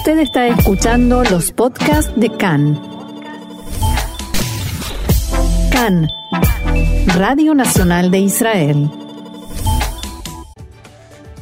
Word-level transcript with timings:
Usted 0.00 0.18
está 0.20 0.48
escuchando 0.48 1.22
los 1.24 1.52
podcasts 1.52 2.10
de 2.16 2.34
CAN. 2.34 2.80
CAN, 5.70 6.08
Radio 7.18 7.54
Nacional 7.54 8.10
de 8.10 8.20
Israel. 8.20 8.90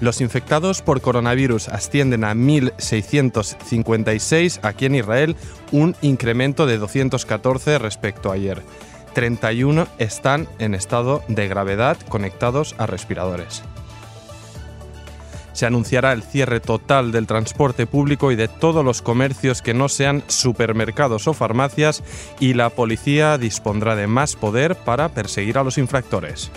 Los 0.00 0.21
infectados 0.21 0.82
por 0.82 1.00
coronavirus 1.00 1.68
ascienden 1.68 2.24
a 2.24 2.34
1.656 2.34 4.59
aquí 4.64 4.86
en 4.86 4.96
Israel, 4.96 5.36
un 5.70 5.95
incremento 6.02 6.66
de 6.66 6.79
214 6.79 7.79
respecto 7.79 8.32
a 8.32 8.34
ayer. 8.34 8.61
31 9.14 9.86
están 9.98 10.48
en 10.59 10.75
estado 10.75 11.22
de 11.29 11.46
gravedad 11.46 11.96
conectados 12.09 12.75
a 12.79 12.86
respiradores. 12.86 13.62
Se 15.59 15.66
anunciará 15.66 16.12
el 16.12 16.22
cierre 16.22 16.61
total 16.61 17.11
del 17.11 17.27
transporte 17.27 17.88
público 17.88 18.30
y 18.30 18.36
de 18.36 18.46
todos 18.46 18.84
los 18.84 19.02
comercios 19.02 19.60
que 19.60 19.74
no 19.74 19.88
sean 19.88 20.23
supermercados 20.28 21.27
o 21.27 21.34
farmacias 21.34 22.05
y 22.38 22.55
la 22.55 22.70
policía 22.70 23.38
dispondrá 23.38 23.97
de 23.97 24.06
más 24.06 24.36
poder 24.36 24.77
para 24.77 25.09
perseguir 25.09 25.59
a 25.59 25.64
los 25.64 25.77
infractores 25.77 26.52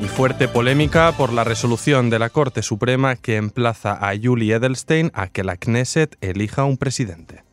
y 0.00 0.04
fuerte 0.04 0.46
polémica 0.46 1.10
por 1.10 1.32
la 1.32 1.42
resolución 1.42 2.08
de 2.08 2.20
la 2.20 2.30
Corte 2.30 2.62
Suprema 2.62 3.16
que 3.16 3.34
emplaza 3.34 3.94
a 3.94 4.14
Julie 4.16 4.54
Edelstein 4.54 5.10
a 5.12 5.26
que 5.26 5.42
la 5.42 5.56
Knesset 5.56 6.16
elija 6.20 6.62
un 6.62 6.76
presidente. 6.76 7.45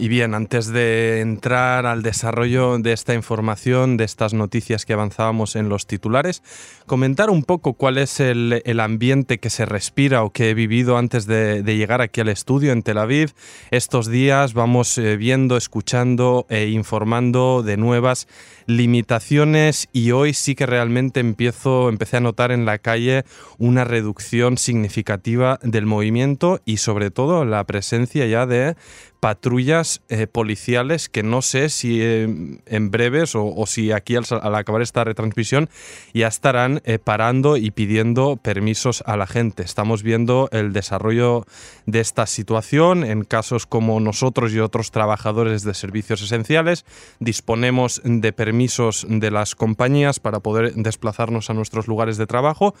Y 0.00 0.08
bien, 0.08 0.32
antes 0.32 0.68
de 0.68 1.20
entrar 1.20 1.84
al 1.84 2.02
desarrollo 2.02 2.78
de 2.78 2.94
esta 2.94 3.12
información, 3.12 3.98
de 3.98 4.04
estas 4.04 4.32
noticias 4.32 4.86
que 4.86 4.94
avanzábamos 4.94 5.56
en 5.56 5.68
los 5.68 5.86
titulares, 5.86 6.42
comentar 6.86 7.28
un 7.28 7.44
poco 7.44 7.74
cuál 7.74 7.98
es 7.98 8.18
el, 8.18 8.80
ambiente 8.80 9.38
que 9.40 9.50
se 9.50 9.66
respira 9.66 10.24
o 10.24 10.30
que 10.30 10.48
he 10.48 10.54
vivido 10.54 10.96
antes 10.96 11.26
de, 11.26 11.62
llegar 11.64 12.00
aquí 12.00 12.22
al 12.22 12.30
estudio 12.30 12.72
en 12.72 12.82
Tel 12.82 12.96
Aviv. 12.96 13.34
Estos 13.70 14.06
días 14.06 14.54
vamos 14.54 14.96
eh, 14.96 15.18
viendo, 15.18 15.58
escuchando 15.58 16.46
e 16.48 16.68
informando 16.68 17.62
de 17.62 17.76
nuevas 17.76 18.26
limitaciones 18.64 19.88
y 19.92 20.12
hoy 20.12 20.32
sí 20.32 20.54
que 20.54 20.64
realmente 20.64 21.20
empiezo, 21.20 21.90
empecé 21.90 22.16
a 22.16 22.20
notar 22.20 22.52
en 22.52 22.64
la 22.64 22.78
calle 22.78 23.24
una 23.58 23.84
reducción 23.84 24.56
significativa 24.56 25.58
del 25.62 25.84
movimiento 25.84 26.62
y 26.64 26.78
sobre 26.78 27.10
todo 27.10 27.44
la 27.44 27.64
presencia 27.64 28.26
ya 28.26 28.46
de 28.46 28.76
patrullas 29.20 30.00
eh, 30.08 30.26
policiales 30.26 31.10
que 31.10 31.22
no 31.22 31.42
sé 31.42 31.68
si 31.68 32.00
eh, 32.00 32.58
en 32.66 32.90
breves 32.90 33.34
o, 33.34 33.64
si 33.66 33.92
aquí 33.92 34.16
al, 34.16 34.24
acabar 34.54 34.80
esta 34.80 35.04
retransmisión 35.04 35.68
ya 36.14 36.26
estarán 36.26 36.80
eh, 36.84 36.98
parando 36.98 37.58
y 37.58 37.70
pidiendo 37.70 38.36
permisos 38.36 39.04
a 39.06 39.16
la 39.16 39.26
gente. 39.26 39.62
Estamos 39.62 40.02
viendo 40.02 40.48
el 40.52 40.72
desarrollo 40.72 41.44
de 41.84 42.00
esta 42.00 42.26
situación 42.26 43.04
en 43.04 43.24
casos 43.24 43.66
como 43.66 44.00
nosotros 44.00 44.52
y 44.52 44.60
otros 44.60 44.90
trabajadores 44.90 45.62
de 45.64 45.74
servicios 45.74 46.22
esenciales. 46.22 46.86
Disponemos 47.18 48.00
de 48.04 48.32
permisos 48.32 49.06
de 49.08 49.30
las 49.30 49.54
compañías 49.54 50.18
para 50.18 50.40
poder 50.40 50.74
desplazarnos 50.74 51.50
a 51.50 51.54
nuestros 51.54 51.88
lugares 51.88 52.16
de 52.16 52.26
trabajo, 52.26 52.74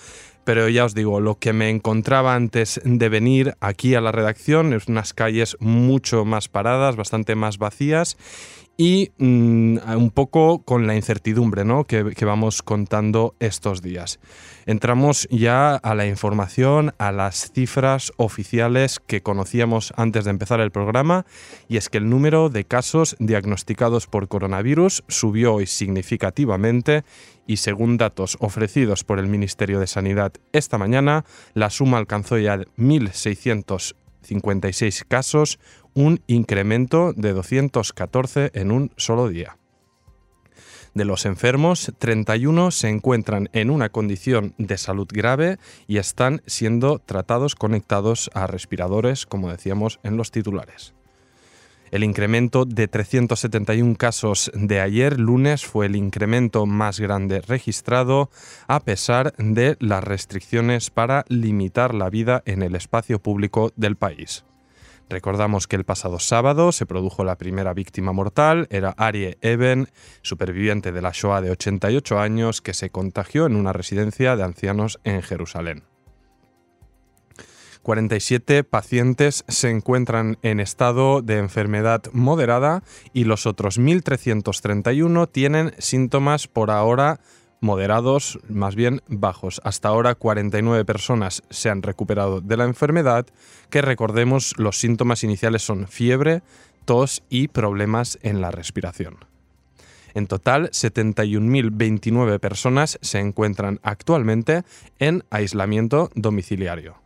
pero 0.44 0.68
ya 0.68 0.84
os 0.84 0.94
digo, 0.94 1.20
lo 1.20 1.38
que 1.38 1.52
me 1.52 1.70
encontraba 1.70 2.34
antes 2.34 2.80
de 2.84 3.08
venir 3.08 3.54
aquí 3.60 3.94
a 3.94 4.00
la 4.00 4.12
redacción 4.12 4.72
es 4.72 4.88
unas 4.88 5.12
calles 5.14 5.56
mucho 5.60 6.24
más 6.24 6.48
paradas, 6.48 6.96
bastante 6.96 7.34
más 7.34 7.58
vacías 7.58 8.16
y 8.80 9.12
mm, 9.18 9.76
un 9.94 10.10
poco 10.10 10.62
con 10.62 10.86
la 10.86 10.96
incertidumbre 10.96 11.66
¿no? 11.66 11.84
que, 11.84 12.12
que, 12.16 12.24
vamos 12.24 12.62
contando 12.62 13.34
estos 13.38 13.82
días. 13.82 14.20
Entramos 14.64 15.28
ya 15.30 15.76
a 15.76 15.94
la 15.94 16.06
información, 16.06 16.94
a 16.96 17.12
las 17.12 17.52
cifras 17.52 18.10
oficiales 18.16 18.98
que 18.98 19.20
conocíamos 19.20 19.92
antes 19.98 20.24
de 20.24 20.30
empezar 20.30 20.60
el 20.60 20.70
programa, 20.70 21.26
y 21.68 21.76
es 21.76 21.90
que 21.90 21.98
el 21.98 22.08
número 22.08 22.48
de 22.48 22.64
casos 22.64 23.16
diagnosticados 23.18 24.06
por 24.06 24.28
coronavirus 24.28 25.04
subió 25.08 25.56
hoy 25.56 25.66
significativamente 25.66 27.04
y 27.46 27.58
según 27.58 27.98
datos 27.98 28.38
ofrecidos 28.40 29.04
por 29.04 29.18
el 29.18 29.26
Ministerio 29.26 29.80
de 29.80 29.88
Sanidad 29.88 30.32
esta 30.52 30.78
mañana, 30.78 31.26
la 31.52 31.68
suma 31.68 31.98
alcanzó 31.98 32.38
ya 32.38 32.60
1.656 34.22 35.04
casos, 35.06 35.58
un 35.94 36.22
incremento 36.26 37.12
de 37.12 37.32
214 37.32 38.50
en 38.54 38.70
un 38.70 38.92
solo 38.96 39.28
día. 39.28 39.56
De 40.94 41.04
los 41.04 41.24
enfermos, 41.24 41.92
31 41.98 42.72
se 42.72 42.88
encuentran 42.88 43.48
en 43.52 43.70
una 43.70 43.90
condición 43.90 44.54
de 44.58 44.76
salud 44.76 45.06
grave 45.10 45.58
y 45.86 45.98
están 45.98 46.42
siendo 46.46 46.98
tratados 46.98 47.54
conectados 47.54 48.28
a 48.34 48.48
respiradores, 48.48 49.24
como 49.24 49.50
decíamos 49.50 50.00
en 50.02 50.16
los 50.16 50.32
titulares. 50.32 50.94
El 51.90 52.04
incremento 52.04 52.66
de 52.66 52.86
371 52.86 53.96
casos 53.96 54.52
de 54.54 54.80
ayer 54.80 55.18
lunes 55.18 55.66
fue 55.66 55.86
el 55.86 55.96
incremento 55.96 56.64
más 56.64 57.00
grande 57.00 57.40
registrado 57.40 58.30
a 58.68 58.80
pesar 58.80 59.34
de 59.38 59.76
las 59.80 60.04
restricciones 60.04 60.90
para 60.90 61.24
limitar 61.28 61.94
la 61.94 62.08
vida 62.08 62.42
en 62.46 62.62
el 62.62 62.76
espacio 62.76 63.18
público 63.18 63.72
del 63.74 63.96
país. 63.96 64.44
Recordamos 65.08 65.66
que 65.66 65.74
el 65.74 65.84
pasado 65.84 66.20
sábado 66.20 66.70
se 66.70 66.86
produjo 66.86 67.24
la 67.24 67.36
primera 67.36 67.74
víctima 67.74 68.12
mortal, 68.12 68.68
era 68.70 68.94
Arie 68.96 69.38
Eben, 69.40 69.88
superviviente 70.22 70.92
de 70.92 71.02
la 71.02 71.10
Shoah 71.12 71.40
de 71.40 71.50
88 71.50 72.20
años, 72.20 72.60
que 72.60 72.72
se 72.72 72.90
contagió 72.90 73.46
en 73.46 73.56
una 73.56 73.72
residencia 73.72 74.36
de 74.36 74.44
ancianos 74.44 75.00
en 75.02 75.22
Jerusalén. 75.22 75.89
47 77.82 78.64
pacientes 78.64 79.44
se 79.48 79.70
encuentran 79.70 80.38
en 80.42 80.60
estado 80.60 81.22
de 81.22 81.38
enfermedad 81.38 82.02
moderada 82.12 82.82
y 83.12 83.24
los 83.24 83.46
otros 83.46 83.78
1.331 83.78 85.28
tienen 85.30 85.72
síntomas 85.78 86.46
por 86.46 86.70
ahora 86.70 87.20
moderados, 87.60 88.38
más 88.48 88.74
bien 88.74 89.02
bajos. 89.08 89.60
Hasta 89.64 89.88
ahora 89.88 90.14
49 90.14 90.84
personas 90.84 91.42
se 91.50 91.70
han 91.70 91.82
recuperado 91.82 92.40
de 92.40 92.56
la 92.56 92.64
enfermedad, 92.64 93.26
que 93.70 93.82
recordemos 93.82 94.54
los 94.58 94.78
síntomas 94.78 95.24
iniciales 95.24 95.62
son 95.62 95.86
fiebre, 95.86 96.42
tos 96.84 97.22
y 97.28 97.48
problemas 97.48 98.18
en 98.22 98.40
la 98.40 98.50
respiración. 98.50 99.18
En 100.14 100.26
total, 100.26 100.70
71.029 100.70 102.40
personas 102.40 102.98
se 103.00 103.20
encuentran 103.20 103.78
actualmente 103.82 104.64
en 104.98 105.24
aislamiento 105.30 106.10
domiciliario. 106.14 106.96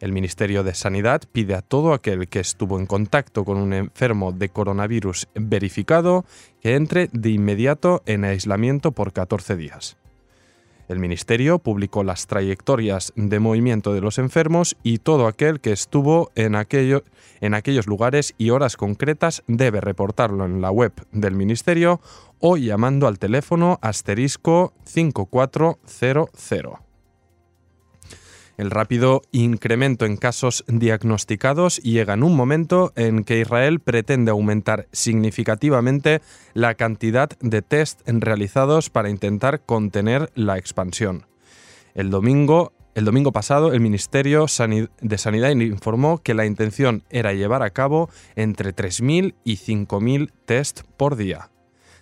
El 0.00 0.12
Ministerio 0.12 0.62
de 0.62 0.74
Sanidad 0.74 1.22
pide 1.32 1.54
a 1.54 1.62
todo 1.62 1.92
aquel 1.92 2.28
que 2.28 2.40
estuvo 2.40 2.78
en 2.78 2.86
contacto 2.86 3.44
con 3.44 3.56
un 3.56 3.72
enfermo 3.72 4.32
de 4.32 4.48
coronavirus 4.48 5.28
verificado 5.34 6.24
que 6.60 6.76
entre 6.76 7.08
de 7.12 7.30
inmediato 7.30 8.02
en 8.06 8.24
aislamiento 8.24 8.92
por 8.92 9.12
14 9.12 9.56
días. 9.56 9.96
El 10.88 11.00
Ministerio 11.00 11.58
publicó 11.58 12.02
las 12.02 12.26
trayectorias 12.26 13.12
de 13.14 13.40
movimiento 13.40 13.92
de 13.92 14.00
los 14.00 14.18
enfermos 14.18 14.76
y 14.82 14.98
todo 14.98 15.26
aquel 15.26 15.60
que 15.60 15.72
estuvo 15.72 16.30
en, 16.34 16.54
aquellos 16.54 17.86
lugares 17.86 18.34
y 18.38 18.50
horas 18.50 18.78
concretas 18.78 19.42
debe 19.46 19.82
reportarlo 19.82 20.46
en 20.46 20.62
la 20.62 20.70
web 20.70 20.92
del 21.12 21.34
Ministerio 21.34 22.00
o 22.38 22.56
llamando 22.56 23.06
al 23.06 23.18
teléfono 23.18 23.78
asterisco 23.82 24.72
5400. 24.84 26.87
El 28.58 28.70
rápido 28.72 29.22
incremento 29.30 30.04
en 30.04 30.16
casos 30.16 30.64
diagnosticados 30.66 31.78
llega 31.78 32.14
en 32.14 32.24
un 32.24 32.34
momento 32.34 32.92
en 32.96 33.22
que 33.22 33.38
Israel 33.38 33.78
pretende 33.78 34.32
aumentar 34.32 34.88
significativamente 34.90 36.20
la 36.54 36.74
cantidad 36.74 37.28
de 37.40 37.62
test 37.62 38.00
realizados 38.04 38.90
para 38.90 39.10
intentar 39.10 39.64
contener 39.64 40.32
la 40.34 40.58
expansión. 40.58 41.26
El 41.94 42.10
domingo, 42.10 42.72
el 42.96 43.04
domingo 43.04 43.30
pasado, 43.30 43.72
el 43.72 43.78
Ministerio 43.78 44.46
de 44.46 45.18
Sanidad 45.18 45.50
informó 45.50 46.18
que 46.18 46.34
la 46.34 46.44
intención 46.44 47.04
era 47.10 47.34
llevar 47.34 47.62
a 47.62 47.70
cabo 47.70 48.10
entre 48.34 48.74
3.000 48.74 49.36
y 49.44 49.56
5.000 49.56 50.32
test 50.46 50.80
por 50.96 51.14
día. 51.14 51.52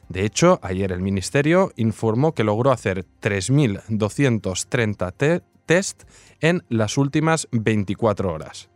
De 0.09 0.25
hecho, 0.25 0.59
ayer 0.63 0.91
el 0.91 1.03
Ministerio 1.03 1.75
informó 1.77 2.33
que 2.33 2.45
logró 2.45 2.73
hacer 2.73 3.05
3.230 3.21 5.43
test 5.67 6.05
en 6.41 6.63
las 6.69 6.97
últimas 6.97 7.49
24 7.53 8.33
horas. 8.33 8.71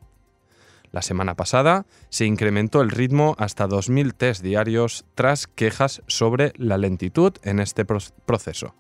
La 0.93 1.03
semana 1.03 1.37
pasada 1.37 1.87
se 2.09 2.27
incrementó 2.27 2.83
el 2.83 2.91
ritmo 2.91 3.37
hasta 3.39 3.69
2.000 3.69 4.13
test 4.13 4.43
diarios 4.43 5.05
tras 5.15 5.47
quejas 5.47 6.03
sobre 6.09 6.53
la 6.57 6.79
lentitud 6.79 7.33
en 7.45 7.61
este 7.61 7.85
proceso. 7.85 8.75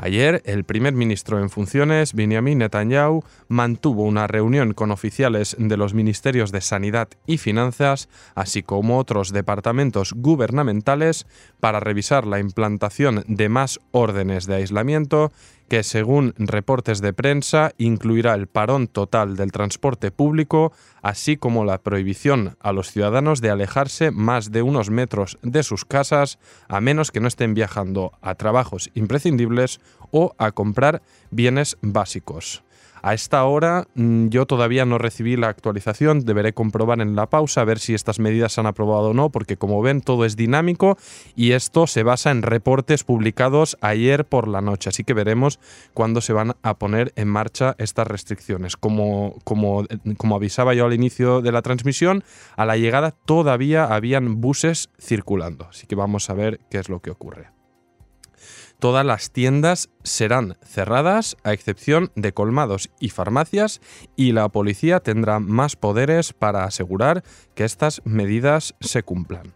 Ayer, 0.00 0.42
el 0.44 0.62
primer 0.62 0.92
ministro 0.94 1.40
en 1.40 1.50
funciones, 1.50 2.14
Benjamin 2.14 2.58
Netanyahu, 2.58 3.24
mantuvo 3.48 4.04
una 4.04 4.28
reunión 4.28 4.72
con 4.72 4.92
oficiales 4.92 5.56
de 5.58 5.76
los 5.76 5.92
ministerios 5.92 6.52
de 6.52 6.60
Sanidad 6.60 7.08
y 7.26 7.38
Finanzas, 7.38 8.08
así 8.36 8.62
como 8.62 8.98
otros 8.98 9.32
departamentos 9.32 10.12
gubernamentales, 10.12 11.26
para 11.58 11.80
revisar 11.80 12.28
la 12.28 12.38
implantación 12.38 13.24
de 13.26 13.48
más 13.48 13.80
órdenes 13.90 14.46
de 14.46 14.54
aislamiento 14.54 15.32
que 15.68 15.82
según 15.82 16.34
reportes 16.38 17.00
de 17.00 17.12
prensa 17.12 17.72
incluirá 17.78 18.34
el 18.34 18.46
parón 18.46 18.88
total 18.88 19.36
del 19.36 19.52
transporte 19.52 20.10
público, 20.10 20.72
así 21.02 21.36
como 21.36 21.64
la 21.64 21.78
prohibición 21.78 22.56
a 22.60 22.72
los 22.72 22.90
ciudadanos 22.90 23.40
de 23.40 23.50
alejarse 23.50 24.10
más 24.10 24.50
de 24.50 24.62
unos 24.62 24.90
metros 24.90 25.38
de 25.42 25.62
sus 25.62 25.84
casas, 25.84 26.38
a 26.68 26.80
menos 26.80 27.12
que 27.12 27.20
no 27.20 27.28
estén 27.28 27.54
viajando 27.54 28.12
a 28.22 28.34
trabajos 28.34 28.90
imprescindibles 28.94 29.80
o 30.10 30.34
a 30.38 30.52
comprar 30.52 31.02
bienes 31.30 31.76
básicos. 31.82 32.62
A 33.02 33.14
esta 33.14 33.44
hora 33.44 33.86
mm, 33.94 34.28
yo 34.28 34.46
todavía 34.46 34.84
no 34.84 34.98
recibí 34.98 35.36
la 35.36 35.48
actualización, 35.48 36.24
deberé 36.24 36.52
comprobar 36.52 37.00
en 37.00 37.14
la 37.14 37.26
pausa 37.26 37.60
a 37.60 37.64
ver 37.64 37.78
si 37.78 37.94
estas 37.94 38.18
medidas 38.18 38.52
se 38.52 38.60
han 38.60 38.66
aprobado 38.66 39.10
o 39.10 39.14
no, 39.14 39.30
porque 39.30 39.56
como 39.56 39.80
ven 39.82 40.00
todo 40.00 40.24
es 40.24 40.36
dinámico 40.36 40.98
y 41.36 41.52
esto 41.52 41.86
se 41.86 42.02
basa 42.02 42.30
en 42.30 42.42
reportes 42.42 43.04
publicados 43.04 43.76
ayer 43.80 44.24
por 44.24 44.48
la 44.48 44.60
noche, 44.60 44.90
así 44.90 45.04
que 45.04 45.14
veremos 45.14 45.57
cuándo 45.94 46.20
se 46.20 46.32
van 46.32 46.56
a 46.62 46.78
poner 46.78 47.12
en 47.16 47.28
marcha 47.28 47.74
estas 47.78 48.06
restricciones. 48.06 48.76
Como, 48.76 49.38
como, 49.44 49.84
como 50.16 50.36
avisaba 50.36 50.74
yo 50.74 50.86
al 50.86 50.94
inicio 50.94 51.40
de 51.40 51.52
la 51.52 51.62
transmisión, 51.62 52.24
a 52.56 52.66
la 52.66 52.76
llegada 52.76 53.10
todavía 53.10 53.84
habían 53.84 54.40
buses 54.40 54.90
circulando, 55.00 55.66
así 55.68 55.86
que 55.86 55.94
vamos 55.94 56.30
a 56.30 56.34
ver 56.34 56.60
qué 56.70 56.78
es 56.78 56.88
lo 56.88 57.00
que 57.00 57.10
ocurre 57.10 57.58
todas 58.78 59.04
las 59.04 59.32
tiendas 59.32 59.90
serán 60.02 60.56
cerradas 60.62 61.36
a 61.44 61.52
excepción 61.52 62.12
de 62.14 62.32
colmados 62.32 62.90
y 63.00 63.10
farmacias 63.10 63.80
y 64.16 64.32
la 64.32 64.48
policía 64.48 65.00
tendrá 65.00 65.40
más 65.40 65.76
poderes 65.76 66.32
para 66.32 66.64
asegurar 66.64 67.24
que 67.54 67.64
estas 67.64 68.02
medidas 68.04 68.74
se 68.80 69.02
cumplan. 69.02 69.54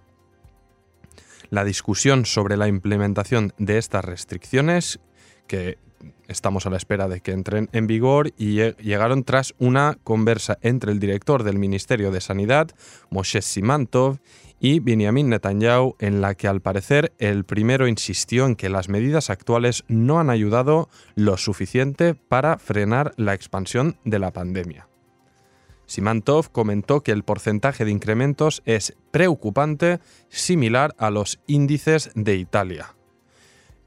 La 1.50 1.64
discusión 1.64 2.24
sobre 2.24 2.56
la 2.56 2.68
implementación 2.68 3.52
de 3.58 3.78
estas 3.78 4.04
restricciones, 4.04 5.00
que 5.46 5.78
estamos 6.28 6.66
a 6.66 6.70
la 6.70 6.76
espera 6.76 7.08
de 7.08 7.20
que 7.20 7.32
entren 7.32 7.68
en 7.72 7.86
vigor, 7.86 8.32
y 8.36 8.56
llegaron 8.82 9.24
tras 9.24 9.54
una 9.58 9.98
conversa 10.04 10.58
entre 10.62 10.92
el 10.92 10.98
director 10.98 11.42
del 11.42 11.58
Ministerio 11.58 12.10
de 12.10 12.20
Sanidad, 12.20 12.70
Moshe 13.10 13.42
Simantov, 13.42 14.18
y 14.60 14.78
Benjamin 14.78 15.28
Netanyahu, 15.28 15.96
en 15.98 16.20
la 16.20 16.36
que 16.36 16.46
al 16.46 16.60
parecer 16.60 17.12
el 17.18 17.44
primero 17.44 17.88
insistió 17.88 18.46
en 18.46 18.54
que 18.54 18.68
las 18.68 18.88
medidas 18.88 19.28
actuales 19.28 19.82
no 19.88 20.20
han 20.20 20.30
ayudado 20.30 20.88
lo 21.16 21.36
suficiente 21.36 22.14
para 22.14 22.58
frenar 22.58 23.12
la 23.16 23.34
expansión 23.34 23.98
de 24.04 24.20
la 24.20 24.32
pandemia. 24.32 24.88
Simantov 25.86 26.52
comentó 26.52 27.02
que 27.02 27.10
el 27.10 27.24
porcentaje 27.24 27.84
de 27.84 27.90
incrementos 27.90 28.62
es 28.64 28.96
preocupante, 29.10 29.98
similar 30.28 30.94
a 30.96 31.10
los 31.10 31.40
índices 31.48 32.12
de 32.14 32.36
Italia. 32.36 32.94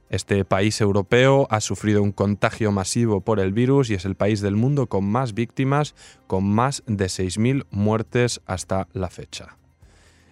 Este 0.10 0.46
país 0.46 0.80
europeo 0.82 1.48
ha 1.50 1.62
sufrido 1.62 2.04
un 2.04 2.12
contagio 2.12 2.72
masivo 2.72 3.22
por 3.22 3.40
el 3.40 3.54
virus 3.54 3.90
y 3.90 3.96
es 3.96 4.06
el 4.06 4.16
país 4.16 4.40
del 4.40 4.56
mundo 4.56 4.88
con 4.88 5.04
más 5.04 5.34
víctimas, 5.34 5.96
con 6.28 6.44
más 6.44 6.84
de 6.86 7.06
6.000 7.06 7.66
muertes 7.72 8.42
hasta 8.46 8.88
la 8.94 9.10
fecha. 9.10 9.58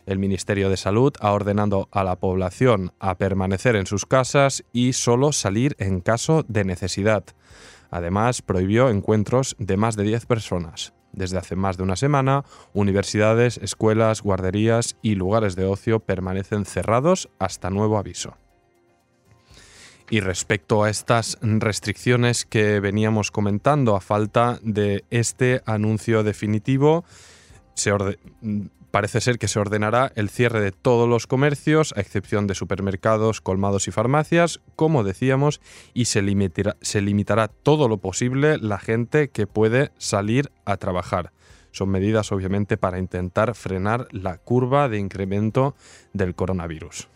El 0.06 0.20
Ministerio 0.20 0.70
de 0.70 0.78
Salud 0.78 1.14
ha 1.22 1.32
ordenado 1.32 1.88
a 1.92 2.04
la 2.04 2.18
población 2.18 2.92
a 3.00 3.18
permanecer 3.18 3.76
en 3.76 3.88
sus 3.88 4.06
casas 4.06 4.64
y 4.74 4.94
solo 4.94 5.32
salir 5.32 5.76
en 5.80 6.02
caso 6.02 6.44
de 6.48 6.66
necesidad. 6.66 7.24
Además, 7.90 8.42
prohibió 8.42 8.90
encuentros 8.90 9.56
de 9.60 9.78
más 9.78 9.96
de 9.96 10.04
10 10.04 10.26
personas. 10.26 10.94
Desde 11.14 11.38
hace 11.38 11.56
más 11.56 11.78
de 11.78 11.84
una 11.84 11.96
semana, 11.96 12.44
universidades, 12.74 13.58
escuelas, 13.60 14.22
guarderías 14.22 14.98
y 15.02 15.16
lugares 15.16 15.56
de 15.56 15.66
ocio 15.66 16.00
permanecen 16.00 16.66
cerrados 16.66 17.30
hasta 17.40 17.70
nuevo 17.70 17.98
aviso. 17.98 18.36
Y 20.14 20.20
respecto 20.20 20.84
a 20.84 20.92
estas 20.92 21.40
restricciones 21.42 22.46
que 22.46 22.80
veníamos 22.80 23.32
comentando, 23.32 23.96
a 23.96 24.00
falta 24.00 24.60
de 24.62 25.06
este 25.10 25.64
anuncio 25.66 26.22
definitivo, 26.22 27.04
parece 28.92 29.22
ser 29.22 29.40
que 29.40 29.48
se 29.48 29.58
ordenará 29.58 30.12
el 30.14 30.30
cierre 30.30 30.62
de 30.62 30.72
todos 30.72 31.10
los 31.10 31.26
comercios, 31.26 31.96
a 31.98 32.02
excepción 32.02 32.46
de 32.46 32.54
supermercados, 32.54 33.42
colmados 33.42 33.88
y 33.88 33.92
farmacias, 33.92 34.62
como 34.76 35.04
decíamos, 35.04 35.62
y 35.96 36.06
se 36.06 36.22
limitará 36.22 37.48
todo 37.48 37.88
lo 37.88 37.98
posible 37.98 38.60
la 38.60 38.78
gente 38.78 39.30
que 39.30 39.48
puede 39.48 39.90
salir 39.98 40.52
a 40.64 40.78
trabajar. 40.78 41.32
Son 41.72 41.90
medidas 41.90 42.32
obviamente 42.32 42.78
para 42.78 43.00
intentar 43.00 43.56
frenar 43.56 44.08
la 44.12 44.38
curva 44.38 44.90
de 44.90 45.00
incremento 45.00 45.74
del 46.14 46.36
coronavirus. 46.36 47.08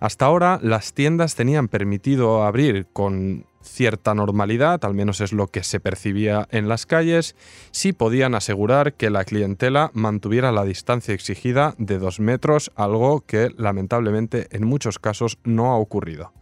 Hasta 0.00 0.26
ahora 0.26 0.58
las 0.62 0.92
tiendas 0.92 1.34
tenían 1.34 1.68
permitido 1.68 2.44
abrir 2.44 2.86
con 2.92 3.46
cierta 3.64 4.14
normalidad, 4.14 4.84
al 4.84 4.94
menos 4.94 5.20
es 5.20 5.32
lo 5.32 5.48
que 5.48 5.64
se 5.64 5.80
percibía 5.80 6.46
en 6.50 6.68
las 6.68 6.86
calles, 6.86 7.34
si 7.70 7.92
podían 7.92 8.34
asegurar 8.34 8.94
que 8.94 9.10
la 9.10 9.24
clientela 9.24 9.90
mantuviera 9.94 10.52
la 10.52 10.64
distancia 10.64 11.14
exigida 11.14 11.74
de 11.78 11.98
dos 11.98 12.20
metros, 12.20 12.70
algo 12.76 13.22
que 13.26 13.50
lamentablemente 13.56 14.48
en 14.50 14.66
muchos 14.66 14.98
casos 14.98 15.38
no 15.44 15.72
ha 15.72 15.76
ocurrido. 15.76 16.32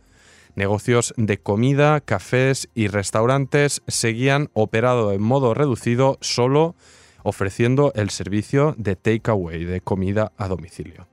Negocios 0.54 1.14
de 1.16 1.38
comida, 1.38 2.00
cafés 2.00 2.68
y 2.74 2.88
restaurantes 2.88 3.82
seguían 3.86 4.50
operando 4.52 5.12
en 5.12 5.22
modo 5.22 5.54
reducido 5.54 6.18
solo 6.20 6.74
ofreciendo 7.22 7.92
el 7.94 8.10
servicio 8.10 8.74
de 8.76 8.96
takeaway, 8.96 9.64
de 9.64 9.80
comida 9.80 10.32
a 10.36 10.48
domicilio. 10.48 11.11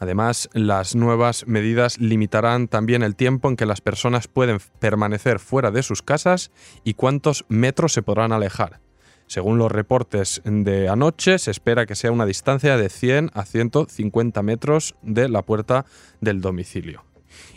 Además, 0.00 0.48
las 0.52 0.94
nuevas 0.94 1.46
medidas 1.46 1.98
limitarán 1.98 2.68
también 2.68 3.02
el 3.02 3.16
tiempo 3.16 3.48
en 3.48 3.56
que 3.56 3.66
las 3.66 3.80
personas 3.80 4.28
pueden 4.28 4.58
permanecer 4.78 5.40
fuera 5.40 5.70
de 5.70 5.82
sus 5.82 6.02
casas 6.02 6.52
y 6.84 6.94
cuántos 6.94 7.44
metros 7.48 7.92
se 7.92 8.02
podrán 8.02 8.32
alejar. 8.32 8.80
Según 9.26 9.58
los 9.58 9.70
reportes 9.70 10.40
de 10.44 10.88
anoche, 10.88 11.38
se 11.38 11.50
espera 11.50 11.84
que 11.84 11.96
sea 11.96 12.12
una 12.12 12.26
distancia 12.26 12.76
de 12.76 12.88
100 12.88 13.32
a 13.34 13.44
150 13.44 14.42
metros 14.42 14.94
de 15.02 15.28
la 15.28 15.42
puerta 15.42 15.84
del 16.20 16.40
domicilio. 16.40 17.04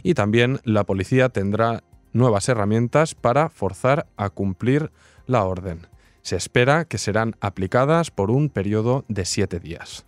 Y 0.03 0.15
también 0.15 0.59
la 0.65 0.83
policía 0.83 1.29
tendrá 1.29 1.83
nuevas 2.11 2.49
herramientas 2.49 3.15
para 3.15 3.49
forzar 3.49 4.07
a 4.17 4.29
cumplir 4.29 4.91
la 5.27 5.45
orden. 5.45 5.87
Se 6.23 6.35
espera 6.35 6.85
que 6.85 6.97
serán 6.97 7.35
aplicadas 7.39 8.11
por 8.11 8.31
un 8.31 8.49
periodo 8.49 9.05
de 9.07 9.25
siete 9.25 9.59
días 9.59 10.05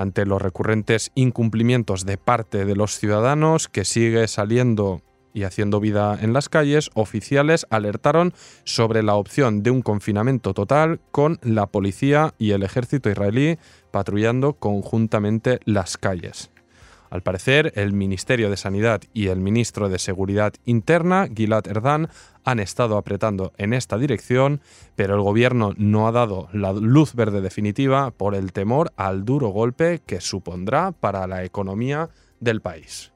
ante 0.00 0.24
los 0.24 0.40
recurrentes 0.40 1.12
incumplimientos 1.14 2.06
de 2.06 2.16
parte 2.16 2.64
de 2.64 2.74
los 2.74 2.98
ciudadanos 2.98 3.68
que 3.68 3.84
sigue 3.84 4.26
saliendo 4.28 5.02
y 5.34 5.44
haciendo 5.44 5.78
vida 5.78 6.18
en 6.20 6.32
las 6.32 6.48
calles, 6.48 6.90
oficiales 6.94 7.66
alertaron 7.70 8.32
sobre 8.64 9.02
la 9.02 9.14
opción 9.14 9.62
de 9.62 9.70
un 9.70 9.82
confinamiento 9.82 10.54
total 10.54 11.00
con 11.12 11.38
la 11.42 11.66
policía 11.66 12.34
y 12.38 12.52
el 12.52 12.62
ejército 12.62 13.10
israelí 13.10 13.58
patrullando 13.90 14.54
conjuntamente 14.54 15.60
las 15.66 15.98
calles. 15.98 16.50
Al 17.10 17.22
parecer, 17.22 17.72
el 17.74 17.92
Ministerio 17.92 18.50
de 18.50 18.56
Sanidad 18.56 19.02
y 19.12 19.26
el 19.28 19.40
Ministro 19.40 19.88
de 19.88 19.98
Seguridad 19.98 20.54
Interna, 20.64 21.28
Gilad 21.34 21.66
Erdan, 21.66 22.08
han 22.44 22.60
estado 22.60 22.96
apretando 22.96 23.52
en 23.58 23.74
esta 23.74 23.98
dirección, 23.98 24.60
pero 24.94 25.16
el 25.16 25.20
gobierno 25.20 25.74
no 25.76 26.06
ha 26.06 26.12
dado 26.12 26.48
la 26.52 26.72
luz 26.72 27.14
verde 27.14 27.40
definitiva 27.40 28.12
por 28.12 28.36
el 28.36 28.52
temor 28.52 28.92
al 28.96 29.24
duro 29.24 29.48
golpe 29.48 30.00
que 30.06 30.20
supondrá 30.20 30.92
para 30.92 31.26
la 31.26 31.44
economía 31.44 32.10
del 32.38 32.60
país. 32.60 33.12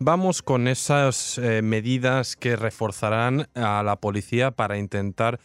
Vamos 0.00 0.42
con 0.42 0.66
esas 0.66 1.38
eh, 1.38 1.62
medidas 1.62 2.34
que 2.34 2.56
reforzarán 2.56 3.46
a 3.54 3.84
la 3.84 3.96
policía 3.96 4.50
para 4.50 4.76
intentar 4.76 5.38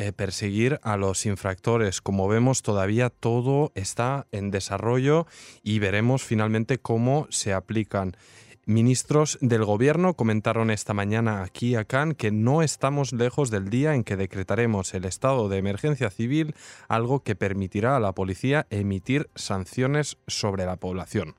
eh, 0.00 0.14
perseguir 0.14 0.80
a 0.82 0.96
los 0.96 1.26
infractores. 1.26 2.00
Como 2.00 2.26
vemos, 2.26 2.62
todavía 2.62 3.10
todo 3.10 3.70
está 3.74 4.26
en 4.32 4.50
desarrollo 4.50 5.26
y 5.62 5.78
veremos 5.78 6.22
finalmente 6.24 6.78
cómo 6.78 7.26
se 7.28 7.52
aplican. 7.52 8.16
Ministros 8.64 9.36
del 9.42 9.66
Gobierno 9.66 10.14
comentaron 10.14 10.70
esta 10.70 10.94
mañana 10.94 11.42
aquí 11.42 11.74
a 11.74 11.84
Cannes 11.84 12.16
que 12.16 12.30
no 12.30 12.62
estamos 12.62 13.12
lejos 13.12 13.50
del 13.50 13.68
día 13.68 13.94
en 13.94 14.02
que 14.02 14.16
decretaremos 14.16 14.94
el 14.94 15.04
estado 15.04 15.50
de 15.50 15.58
emergencia 15.58 16.08
civil, 16.08 16.54
algo 16.88 17.22
que 17.22 17.34
permitirá 17.34 17.94
a 17.94 18.00
la 18.00 18.14
policía 18.14 18.66
emitir 18.70 19.28
sanciones 19.34 20.16
sobre 20.26 20.64
la 20.64 20.76
población. 20.76 21.34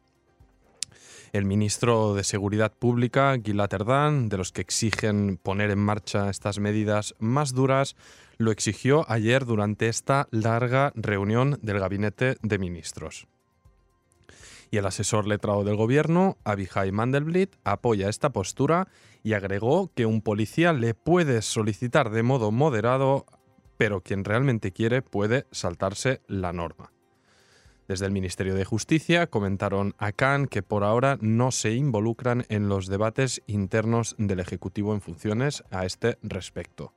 El 1.33 1.45
ministro 1.45 2.13
de 2.13 2.25
Seguridad 2.25 2.73
Pública, 2.77 3.38
Gilad 3.41 3.73
Erdan, 3.73 4.27
de 4.27 4.35
los 4.35 4.51
que 4.51 4.59
exigen 4.59 5.39
poner 5.41 5.71
en 5.71 5.79
marcha 5.79 6.29
estas 6.29 6.59
medidas 6.59 7.15
más 7.19 7.53
duras, 7.53 7.95
lo 8.38 8.51
exigió 8.51 9.09
ayer 9.09 9.45
durante 9.45 9.88
esta 9.88 10.27
larga 10.31 10.91
reunión 10.93 11.57
del 11.61 11.79
gabinete 11.79 12.35
de 12.41 12.57
ministros. 12.57 13.27
Y 14.71 14.77
el 14.77 14.85
asesor 14.85 15.25
letrado 15.25 15.63
del 15.63 15.77
gobierno, 15.77 16.38
Abihai 16.43 16.91
Mandelblit, 16.91 17.55
apoya 17.63 18.09
esta 18.09 18.31
postura 18.31 18.89
y 19.23 19.31
agregó 19.31 19.89
que 19.95 20.05
un 20.05 20.21
policía 20.21 20.73
le 20.73 20.95
puede 20.95 21.41
solicitar 21.41 22.09
de 22.09 22.23
modo 22.23 22.51
moderado, 22.51 23.25
pero 23.77 24.01
quien 24.01 24.25
realmente 24.25 24.73
quiere 24.73 25.01
puede 25.01 25.45
saltarse 25.51 26.19
la 26.27 26.51
norma. 26.51 26.91
Desde 27.91 28.05
el 28.05 28.13
Ministerio 28.13 28.55
de 28.55 28.63
Justicia 28.63 29.27
comentaron 29.27 29.95
a 29.98 30.13
Khan 30.13 30.48
que 30.48 30.63
por 30.63 30.86
ahora 30.86 31.17
no 31.19 31.51
se 31.51 31.74
involucran 31.74 32.45
en 32.48 32.69
los 32.69 32.88
debates 32.88 33.41
internos 33.48 34.15
del 34.17 34.39
Ejecutivo 34.39 34.93
en 34.93 35.01
funciones 35.01 35.65
a 35.71 35.86
este 35.86 36.17
respecto. 36.24 36.93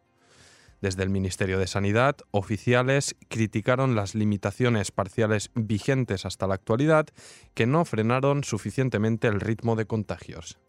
Desde 0.81 1.03
el 1.03 1.11
Ministerio 1.11 1.59
de 1.59 1.67
Sanidad, 1.67 2.19
oficiales 2.31 3.17
criticaron 3.27 3.97
las 3.97 4.15
limitaciones 4.15 4.93
parciales 4.93 5.51
vigentes 5.57 6.27
hasta 6.27 6.47
la 6.47 6.55
actualidad 6.55 7.09
que 7.55 7.67
no 7.67 7.85
frenaron 7.85 8.45
suficientemente 8.45 9.27
el 9.27 9.41
ritmo 9.41 9.75
de 9.75 9.87
contagios. 9.87 10.61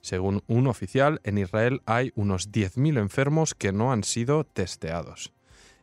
Según 0.00 0.42
un 0.46 0.68
oficial, 0.68 1.20
en 1.22 1.36
Israel 1.36 1.82
hay 1.84 2.12
unos 2.14 2.50
10.000 2.50 2.98
enfermos 2.98 3.54
que 3.54 3.72
no 3.72 3.92
han 3.92 4.04
sido 4.04 4.44
testeados. 4.44 5.34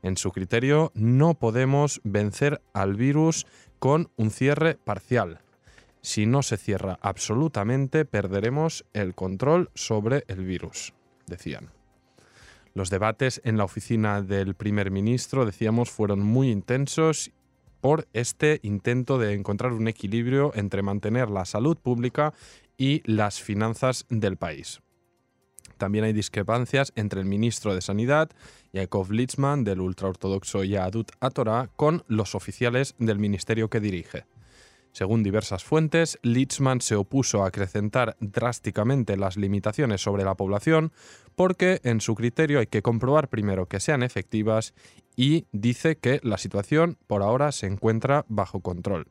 En 0.03 0.17
su 0.17 0.33
criterio, 0.33 0.91
no 0.95 1.35
podemos 1.35 2.01
vencer 2.03 2.61
al 2.73 2.95
virus 2.95 3.47
con 3.83 4.09
un 4.15 4.31
cierre 4.31 4.75
parcial. 4.75 5.41
Si 5.99 6.25
no 6.25 6.41
se 6.41 6.55
cierra 6.55 6.99
absolutamente, 7.01 8.05
perderemos 8.05 8.85
el 8.93 9.13
control 9.13 9.71
sobre 9.73 10.23
el 10.29 10.45
virus, 10.45 10.93
decían. 11.27 11.69
Los 12.73 12.89
debates 12.89 13.41
en 13.43 13.57
la 13.57 13.65
oficina 13.65 14.21
del 14.21 14.55
primer 14.55 14.89
ministro, 14.89 15.45
decíamos, 15.45 15.89
fueron 15.91 16.21
muy 16.21 16.49
intensos 16.49 17.31
por 17.81 18.07
este 18.13 18.61
intento 18.63 19.17
de 19.17 19.33
encontrar 19.33 19.73
un 19.73 19.89
equilibrio 19.89 20.53
entre 20.55 20.81
mantener 20.81 21.29
la 21.29 21.43
salud 21.43 21.75
pública 21.75 22.33
y 22.77 23.01
las 23.03 23.41
finanzas 23.41 24.05
del 24.07 24.37
país. 24.37 24.79
También 25.77 26.05
hay 26.05 26.13
discrepancias 26.13 26.93
entre 26.95 27.19
el 27.19 27.25
ministro 27.25 27.75
de 27.75 27.81
Sanidad, 27.81 28.29
Yaakov 28.73 29.11
Litzman, 29.11 29.63
del 29.63 29.81
ultraortodoxo 29.81 30.63
Yahadut 30.63 31.11
Atorah, 31.19 31.69
con 31.75 32.03
los 32.07 32.35
oficiales 32.35 32.95
del 32.99 33.19
ministerio 33.19 33.69
que 33.69 33.79
dirige. 33.79 34.25
Según 34.93 35.23
diversas 35.23 35.63
fuentes, 35.63 36.19
Litzman 36.21 36.79
se 36.79 36.95
opuso 36.95 37.43
a 37.43 37.47
acrecentar 37.47 38.15
drásticamente 38.19 39.17
las 39.17 39.37
limitaciones 39.37 40.01
sobre 40.01 40.23
la 40.23 40.35
población 40.35 40.91
porque, 41.35 41.81
en 41.83 41.99
su 41.99 42.13
criterio, 42.13 42.59
hay 42.59 42.67
que 42.67 42.83
comprobar 42.83 43.27
primero 43.27 43.65
que 43.65 43.79
sean 43.79 44.03
efectivas 44.03 44.75
y 45.15 45.47
dice 45.51 45.97
que 45.97 46.19
la 46.21 46.37
situación 46.37 46.97
por 47.07 47.23
ahora 47.23 47.51
se 47.51 47.65
encuentra 47.65 48.23
bajo 48.29 48.61
control. 48.61 49.07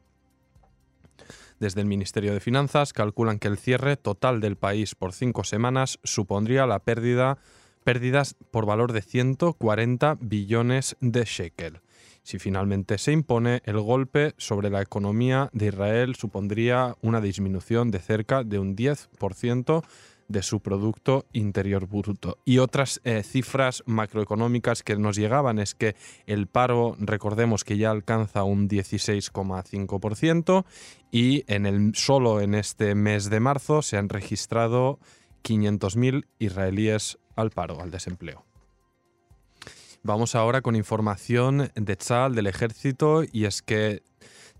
Desde 1.62 1.80
el 1.80 1.86
Ministerio 1.86 2.34
de 2.34 2.40
Finanzas 2.40 2.92
calculan 2.92 3.38
que 3.38 3.46
el 3.46 3.56
cierre 3.56 3.96
total 3.96 4.40
del 4.40 4.56
país 4.56 4.96
por 4.96 5.12
cinco 5.12 5.44
semanas 5.44 6.00
supondría 6.02 6.66
la 6.66 6.80
pérdida, 6.80 7.38
pérdidas 7.84 8.34
por 8.50 8.66
valor 8.66 8.90
de 8.90 9.00
140 9.00 10.18
billones 10.20 10.96
de 10.98 11.22
shekel. 11.24 11.80
Si 12.24 12.40
finalmente 12.40 12.98
se 12.98 13.12
impone, 13.12 13.62
el 13.64 13.78
golpe 13.78 14.34
sobre 14.38 14.70
la 14.70 14.82
economía 14.82 15.50
de 15.52 15.66
Israel 15.66 16.16
supondría 16.16 16.96
una 17.00 17.20
disminución 17.20 17.92
de 17.92 18.00
cerca 18.00 18.42
de 18.42 18.58
un 18.58 18.74
10% 18.74 19.84
de 20.32 20.42
su 20.42 20.60
Producto 20.60 21.26
Interior 21.32 21.86
Bruto. 21.86 22.38
Y 22.44 22.58
otras 22.58 23.00
eh, 23.04 23.22
cifras 23.22 23.84
macroeconómicas 23.86 24.82
que 24.82 24.96
nos 24.96 25.16
llegaban 25.16 25.58
es 25.58 25.74
que 25.74 25.94
el 26.26 26.48
paro, 26.48 26.96
recordemos 26.98 27.62
que 27.62 27.76
ya 27.76 27.90
alcanza 27.90 28.42
un 28.42 28.68
16,5% 28.68 30.64
y 31.12 31.44
en 31.46 31.66
el, 31.66 31.94
solo 31.94 32.40
en 32.40 32.54
este 32.54 32.94
mes 32.94 33.30
de 33.30 33.40
marzo 33.40 33.82
se 33.82 33.98
han 33.98 34.08
registrado 34.08 34.98
500.000 35.44 36.26
israelíes 36.38 37.18
al 37.36 37.50
paro, 37.50 37.80
al 37.80 37.90
desempleo. 37.90 38.44
Vamos 40.02 40.34
ahora 40.34 40.62
con 40.62 40.74
información 40.74 41.70
de 41.76 41.96
Tzal, 41.96 42.34
del 42.34 42.48
ejército, 42.48 43.22
y 43.30 43.44
es 43.44 43.62
que 43.62 44.02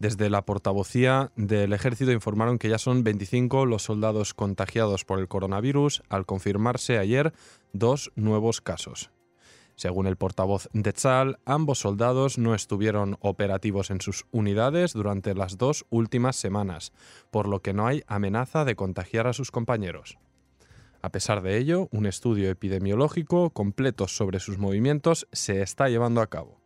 desde 0.03 0.31
la 0.31 0.45
portavocía 0.45 1.31
del 1.37 1.73
ejército 1.73 2.11
informaron 2.11 2.59
que 2.59 2.69
ya 2.69 2.79
son 2.79 3.05
25 3.05 3.67
los 3.67 3.85
soldados 3.85 4.35
contagiados 4.35 5.05
por 5.05 5.21
el 5.21 5.29
coronavirus, 5.29 6.03
al 6.09 6.27
confirmarse 6.27 6.99
ayer 6.99 7.33
dos 7.73 8.11
nuevos 8.17 8.61
casos. 8.61 9.13
Según 9.77 10.09
el 10.09 10.17
portavoz 10.17 10.69
de 10.73 10.93
Tzal, 10.93 11.39
ambos 11.45 11.79
soldados 11.79 12.37
no 12.37 12.57
estuvieron 12.57 13.17
operativos 13.21 13.93
en 13.93 14.01
sus 14.01 14.27
unidades 14.33 14.93
durante 14.93 15.35
las 15.35 15.57
dos 15.57 15.87
últimas 15.89 16.35
semanas, 16.35 16.93
por 17.31 17.47
lo 17.47 17.63
que 17.63 17.73
no 17.73 17.87
hay 17.87 18.03
amenaza 18.09 18.65
de 18.65 18.75
contagiar 18.75 19.29
a 19.29 19.33
sus 19.33 19.53
compañeros. 19.53 20.19
A 21.01 21.11
pesar 21.11 21.43
de 21.43 21.59
ello, 21.59 21.89
un 21.93 22.07
estudio 22.07 22.51
epidemiológico 22.51 23.51
completo 23.51 24.09
sobre 24.09 24.41
sus 24.41 24.59
movimientos 24.59 25.29
se 25.31 25.63
está 25.63 25.89
llevando 25.89 26.21
a 26.21 26.27
cabo. 26.27 26.62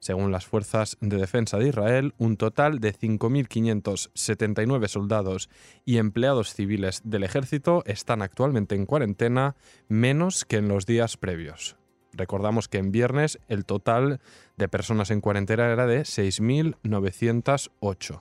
Según 0.00 0.32
las 0.32 0.46
fuerzas 0.46 0.96
de 1.02 1.18
defensa 1.18 1.58
de 1.58 1.68
Israel, 1.68 2.14
un 2.16 2.38
total 2.38 2.80
de 2.80 2.94
5.579 2.94 4.88
soldados 4.88 5.50
y 5.84 5.98
empleados 5.98 6.54
civiles 6.54 7.02
del 7.04 7.22
ejército 7.22 7.82
están 7.84 8.22
actualmente 8.22 8.74
en 8.74 8.86
cuarentena, 8.86 9.56
menos 9.88 10.46
que 10.46 10.56
en 10.56 10.68
los 10.68 10.86
días 10.86 11.18
previos. 11.18 11.76
Recordamos 12.12 12.68
que 12.68 12.78
en 12.78 12.92
viernes 12.92 13.40
el 13.48 13.66
total 13.66 14.20
de 14.56 14.68
personas 14.68 15.10
en 15.10 15.20
cuarentena 15.20 15.70
era 15.70 15.86
de 15.86 16.00
6.908. 16.00 18.20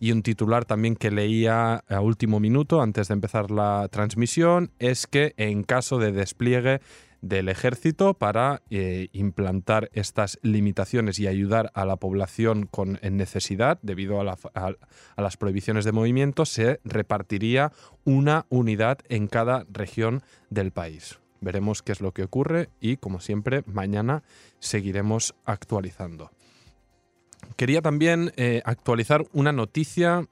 Y 0.00 0.12
un 0.12 0.22
titular 0.22 0.64
también 0.64 0.96
que 0.96 1.10
leía 1.10 1.84
a 1.88 2.00
último 2.00 2.40
minuto 2.40 2.80
antes 2.80 3.08
de 3.08 3.14
empezar 3.14 3.50
la 3.50 3.86
transmisión 3.90 4.70
es 4.78 5.06
que 5.06 5.34
en 5.36 5.62
caso 5.62 5.98
de 5.98 6.12
despliegue 6.12 6.80
del 7.20 7.48
ejército 7.48 8.14
para 8.14 8.62
eh, 8.70 9.08
implantar 9.12 9.90
estas 9.92 10.38
limitaciones 10.42 11.18
y 11.18 11.26
ayudar 11.26 11.70
a 11.74 11.84
la 11.84 11.96
población 11.96 12.66
con 12.66 12.98
en 13.02 13.16
necesidad 13.16 13.78
debido 13.82 14.20
a, 14.20 14.76
las 15.16 15.36
prohibiciones 15.36 15.84
de 15.84 15.92
movimiento, 15.92 16.44
se 16.44 16.80
repartiría 16.84 17.72
una 18.04 18.46
unidad 18.48 18.98
en 19.08 19.26
cada 19.26 19.66
región 19.70 20.22
del 20.50 20.70
país. 20.70 21.18
Veremos 21.40 21.82
qué 21.82 21.92
es 21.92 22.00
lo 22.00 22.12
que 22.12 22.24
ocurre 22.24 22.68
y, 22.80 22.96
como 22.96 23.20
siempre, 23.20 23.62
mañana 23.66 24.22
seguiremos 24.58 25.34
actualizando. 25.44 26.30
Quería 27.56 27.82
también 27.82 28.32
eh, 28.36 28.62
actualizar 28.64 29.24
una 29.32 29.52
noticia 29.52 30.26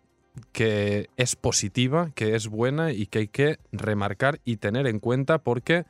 que 0.52 1.08
es 1.16 1.36
positiva, 1.36 2.10
que 2.14 2.34
es 2.34 2.48
buena 2.48 2.92
y 2.92 3.06
que 3.06 3.20
hay 3.20 3.28
que 3.28 3.58
remarcar 3.72 4.40
y 4.44 4.56
tener 4.56 4.86
en 4.86 5.00
cuenta 5.00 5.38
porque 5.38 5.84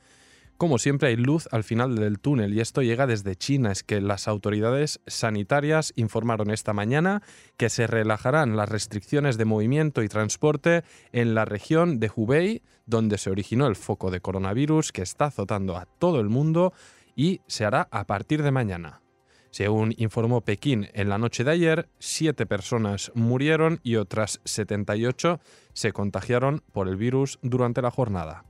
como 0.56 0.78
siempre 0.78 1.08
hay 1.08 1.16
luz 1.16 1.48
al 1.52 1.64
final 1.64 1.96
del 1.96 2.18
túnel 2.18 2.54
y 2.54 2.60
esto 2.60 2.82
llega 2.82 3.06
desde 3.06 3.36
China. 3.36 3.72
Es 3.72 3.82
que 3.82 4.00
las 4.00 4.28
autoridades 4.28 5.00
sanitarias 5.06 5.92
informaron 5.96 6.50
esta 6.50 6.72
mañana 6.72 7.22
que 7.56 7.68
se 7.68 7.86
relajarán 7.86 8.56
las 8.56 8.68
restricciones 8.68 9.38
de 9.38 9.44
movimiento 9.44 10.02
y 10.02 10.08
transporte 10.08 10.84
en 11.12 11.34
la 11.34 11.44
región 11.44 12.00
de 12.00 12.10
Hubei, 12.14 12.62
donde 12.86 13.18
se 13.18 13.30
originó 13.30 13.66
el 13.66 13.76
foco 13.76 14.10
de 14.10 14.20
coronavirus 14.20 14.92
que 14.92 15.02
está 15.02 15.26
azotando 15.26 15.76
a 15.76 15.86
todo 15.86 16.20
el 16.20 16.28
mundo 16.28 16.72
y 17.14 17.40
se 17.46 17.64
hará 17.64 17.88
a 17.90 18.04
partir 18.06 18.42
de 18.42 18.50
mañana. 18.50 19.02
Según 19.50 19.94
informó 19.96 20.42
Pekín 20.42 20.88
en 20.92 21.08
la 21.08 21.18
noche 21.18 21.42
de 21.42 21.52
ayer, 21.52 21.88
siete 21.98 22.44
personas 22.44 23.10
murieron 23.14 23.80
y 23.82 23.96
otras 23.96 24.40
78 24.44 25.40
se 25.72 25.92
contagiaron 25.92 26.62
por 26.72 26.88
el 26.88 26.96
virus 26.96 27.38
durante 27.42 27.80
la 27.80 27.90
jornada. 27.90 28.44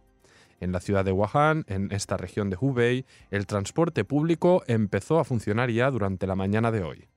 En 0.61 0.73
la 0.73 0.81
ciudad 0.81 1.05
de 1.05 1.13
Wuhan, 1.13 1.65
en 1.69 1.93
esta 1.93 2.17
región 2.17 2.51
de 2.51 2.57
Hubei, 2.59 3.05
el 3.31 3.47
transporte 3.47 4.05
público 4.05 4.63
empezó 4.67 5.19
a 5.19 5.25
funcionar 5.25 5.71
ya 5.71 5.91
durante 5.91 6.27
la 6.27 6.35
mañana 6.35 6.71
de 6.71 6.83
hoy. 6.83 7.09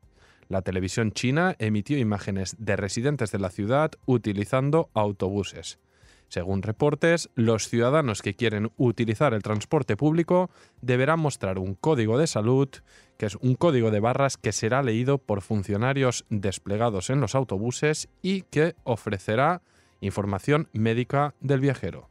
La 0.50 0.62
televisión 0.62 1.12
china 1.12 1.56
emitió 1.60 1.98
imágenes 1.98 2.56
de 2.58 2.76
residentes 2.76 3.32
de 3.32 3.40
la 3.40 3.50
ciudad 3.50 3.92
utilizando 4.06 4.90
autobuses. 4.94 5.80
Según 6.28 6.62
reportes, 6.62 7.30
los 7.34 7.68
ciudadanos 7.68 8.22
que 8.22 8.36
quieren 8.36 8.72
utilizar 8.78 9.34
el 9.34 9.42
transporte 9.42 9.98
público 9.98 10.52
deberán 10.82 11.20
mostrar 11.20 11.58
un 11.58 11.74
código 11.74 12.20
de 12.20 12.28
salud, 12.28 12.70
que 13.18 13.26
es 13.26 13.36
un 13.36 13.56
código 13.56 13.90
de 13.90 14.00
barras 14.00 14.38
que 14.38 14.52
será 14.52 14.84
leído 14.84 15.18
por 15.18 15.42
funcionarios 15.42 16.26
desplegados 16.30 17.10
en 17.10 17.20
los 17.20 17.34
autobuses 17.34 18.10
y 18.22 18.44
que 18.44 18.76
ofrecerá 18.84 19.62
información 20.02 20.68
médica 20.72 21.34
del 21.42 21.62
viajero. 21.62 22.10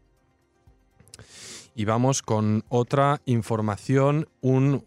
Y 1.78 1.84
vamos 1.84 2.22
con 2.22 2.64
otra 2.70 3.22
información. 3.24 4.26
uno 4.40 4.82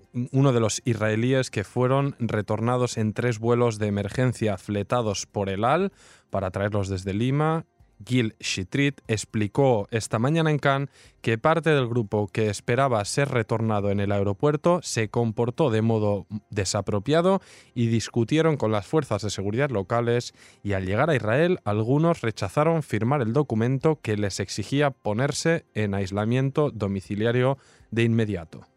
de 0.51 0.59
los 0.59 0.81
israelíes 0.83 1.49
que 1.49 1.63
fueron 1.63 2.17
retornados 2.19 2.97
en 2.97 3.13
tres 3.13 3.39
vuelos 3.39 3.79
de 3.79 3.87
emergencia 3.87 4.57
fletados 4.57 5.25
por 5.25 5.47
el 5.47 5.63
AL 5.63 5.93
para 6.29 6.51
traerlos 6.51 6.89
desde 6.89 7.13
Lima 7.13 7.65
Gil 8.05 8.35
Shitrit, 8.39 9.01
explicó 9.07 9.87
esta 9.91 10.19
mañana 10.19 10.51
en 10.51 10.59
Cannes 10.59 10.89
que 11.21 11.37
parte 11.37 11.69
del 11.69 11.87
grupo 11.87 12.27
que 12.27 12.49
esperaba 12.49 13.03
ser 13.05 13.29
retornado 13.29 13.91
en 13.91 13.99
el 13.99 14.11
aeropuerto 14.11 14.79
se 14.81 15.09
comportó 15.09 15.69
de 15.69 15.81
modo 15.81 16.25
desapropiado 16.49 17.41
y 17.75 17.87
discutieron 17.87 18.57
con 18.57 18.71
las 18.71 18.87
fuerzas 18.87 19.21
de 19.21 19.29
seguridad 19.29 19.69
locales 19.69 20.33
y 20.63 20.73
al 20.73 20.85
llegar 20.85 21.09
a 21.09 21.15
Israel 21.15 21.59
algunos 21.63 22.21
rechazaron 22.21 22.83
firmar 22.83 23.21
el 23.21 23.33
documento 23.33 23.99
que 24.01 24.17
les 24.17 24.39
exigía 24.39 24.91
ponerse 24.91 25.65
en 25.73 25.93
aislamiento 25.93 26.71
domiciliario 26.71 27.57
de 27.91 28.03
inmediato 28.03 28.70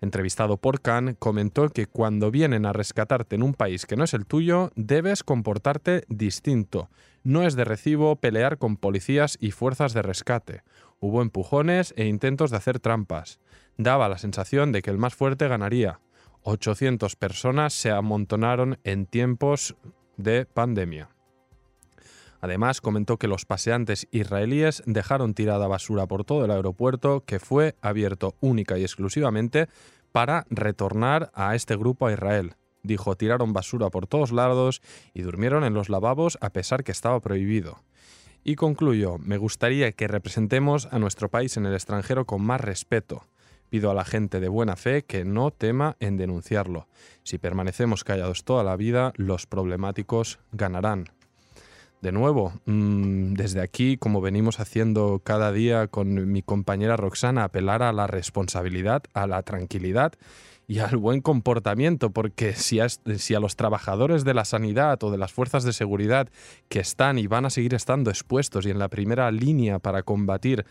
entrevistado 0.00 0.56
por 0.56 0.80
Khan, 0.80 1.16
comentó 1.18 1.68
que 1.68 1.86
cuando 1.86 2.30
vienen 2.30 2.66
a 2.66 2.72
rescatarte 2.72 3.36
en 3.36 3.42
un 3.42 3.54
país 3.54 3.86
que 3.86 3.96
no 3.96 4.04
es 4.04 4.14
el 4.14 4.26
tuyo, 4.26 4.70
debes 4.76 5.22
comportarte 5.22 6.04
distinto. 6.08 6.90
No 7.24 7.44
es 7.44 7.54
de 7.56 7.64
recibo 7.64 8.16
pelear 8.16 8.58
con 8.58 8.76
policías 8.76 9.36
y 9.40 9.50
fuerzas 9.50 9.92
de 9.92 10.02
rescate. 10.02 10.62
Hubo 11.00 11.22
empujones 11.22 11.94
e 11.96 12.06
intentos 12.06 12.50
de 12.50 12.56
hacer 12.56 12.80
trampas. 12.80 13.40
Daba 13.76 14.08
la 14.08 14.18
sensación 14.18 14.72
de 14.72 14.82
que 14.82 14.90
el 14.90 14.98
más 14.98 15.14
fuerte 15.14 15.48
ganaría. 15.48 16.00
800 16.42 17.16
personas 17.16 17.74
se 17.74 17.90
amontonaron 17.90 18.78
en 18.84 19.06
tiempos 19.06 19.76
de 20.16 20.46
pandemia. 20.46 21.10
Además, 22.40 22.80
comentó 22.80 23.16
que 23.16 23.28
los 23.28 23.44
paseantes 23.44 24.06
israelíes 24.10 24.82
dejaron 24.86 25.34
tirada 25.34 25.66
basura 25.66 26.06
por 26.06 26.24
todo 26.24 26.44
el 26.44 26.50
aeropuerto, 26.50 27.24
que 27.24 27.40
fue 27.40 27.74
abierto 27.80 28.34
única 28.40 28.78
y 28.78 28.82
exclusivamente 28.82 29.68
para 30.12 30.46
retornar 30.50 31.30
a 31.34 31.54
este 31.54 31.76
grupo 31.76 32.06
a 32.06 32.12
Israel. 32.12 32.54
Dijo, 32.82 33.16
tiraron 33.16 33.52
basura 33.52 33.90
por 33.90 34.06
todos 34.06 34.32
lados 34.32 34.82
y 35.14 35.22
durmieron 35.22 35.64
en 35.64 35.74
los 35.74 35.88
lavabos 35.88 36.38
a 36.40 36.50
pesar 36.50 36.84
que 36.84 36.92
estaba 36.92 37.20
prohibido. 37.20 37.82
Y 38.44 38.54
concluyó, 38.54 39.18
me 39.18 39.36
gustaría 39.36 39.92
que 39.92 40.08
representemos 40.08 40.86
a 40.92 40.98
nuestro 40.98 41.28
país 41.28 41.56
en 41.56 41.66
el 41.66 41.74
extranjero 41.74 42.24
con 42.24 42.42
más 42.42 42.60
respeto. 42.60 43.26
Pido 43.68 43.90
a 43.90 43.94
la 43.94 44.04
gente 44.04 44.40
de 44.40 44.48
buena 44.48 44.76
fe 44.76 45.04
que 45.04 45.24
no 45.24 45.50
tema 45.50 45.96
en 46.00 46.16
denunciarlo. 46.16 46.88
Si 47.24 47.36
permanecemos 47.36 48.04
callados 48.04 48.44
toda 48.44 48.64
la 48.64 48.76
vida, 48.76 49.12
los 49.16 49.46
problemáticos 49.46 50.38
ganarán. 50.52 51.17
De 52.00 52.12
nuevo, 52.12 52.52
mm, 52.66 53.34
desde 53.34 53.60
aquí, 53.60 53.96
como 53.96 54.20
venimos 54.20 54.60
haciendo 54.60 55.20
cada 55.24 55.50
día 55.50 55.88
con 55.88 56.30
mi 56.30 56.42
compañera 56.42 56.96
Roxana, 56.96 57.42
apelar 57.42 57.82
a 57.82 57.92
la 57.92 58.06
responsabilidad, 58.06 59.02
a 59.14 59.26
la 59.26 59.42
tranquilidad 59.42 60.12
y 60.68 60.78
al 60.78 60.96
buen 60.96 61.20
comportamiento, 61.22 62.10
porque 62.10 62.52
si 62.52 62.78
a, 62.78 62.88
si 62.88 63.34
a, 63.34 63.40
los 63.40 63.56
trabajadores 63.56 64.24
de 64.24 64.34
la 64.34 64.44
sanidad 64.44 65.02
o 65.02 65.10
de 65.10 65.18
las 65.18 65.32
fuerzas 65.32 65.64
de 65.64 65.72
seguridad 65.72 66.28
que 66.68 66.78
están 66.78 67.18
y 67.18 67.26
van 67.26 67.46
a 67.46 67.50
seguir 67.50 67.74
estando 67.74 68.10
expuestos 68.10 68.64
y 68.66 68.70
en 68.70 68.78
la 68.78 68.88
primera 68.88 69.30
línea 69.32 69.80
para 69.80 70.04
combatir 70.04 70.66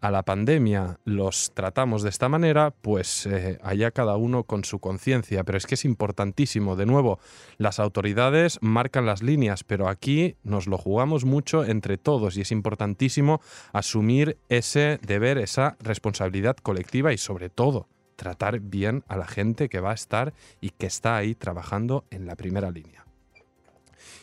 a 0.00 0.10
la 0.10 0.22
pandemia 0.22 0.98
los 1.04 1.52
tratamos 1.54 2.02
de 2.02 2.10
esta 2.10 2.28
manera, 2.28 2.70
pues 2.70 3.26
eh, 3.26 3.58
allá 3.62 3.90
cada 3.90 4.16
uno 4.16 4.44
con 4.44 4.64
su 4.64 4.78
conciencia. 4.78 5.44
Pero 5.44 5.58
es 5.58 5.66
que 5.66 5.74
es 5.74 5.84
importantísimo, 5.84 6.76
de 6.76 6.86
nuevo, 6.86 7.18
las 7.56 7.80
autoridades 7.80 8.58
marcan 8.60 9.06
las 9.06 9.22
líneas, 9.22 9.64
pero 9.64 9.88
aquí 9.88 10.36
nos 10.42 10.66
lo 10.66 10.78
jugamos 10.78 11.24
mucho 11.24 11.64
entre 11.64 11.98
todos 11.98 12.36
y 12.36 12.42
es 12.42 12.52
importantísimo 12.52 13.40
asumir 13.72 14.38
ese 14.48 14.98
deber, 15.02 15.38
esa 15.38 15.76
responsabilidad 15.80 16.56
colectiva 16.56 17.12
y 17.12 17.18
sobre 17.18 17.50
todo 17.50 17.88
tratar 18.16 18.60
bien 18.60 19.04
a 19.08 19.16
la 19.16 19.26
gente 19.26 19.68
que 19.68 19.80
va 19.80 19.92
a 19.92 19.94
estar 19.94 20.34
y 20.60 20.70
que 20.70 20.86
está 20.86 21.16
ahí 21.16 21.34
trabajando 21.34 22.04
en 22.10 22.26
la 22.26 22.34
primera 22.34 22.70
línea. 22.70 23.07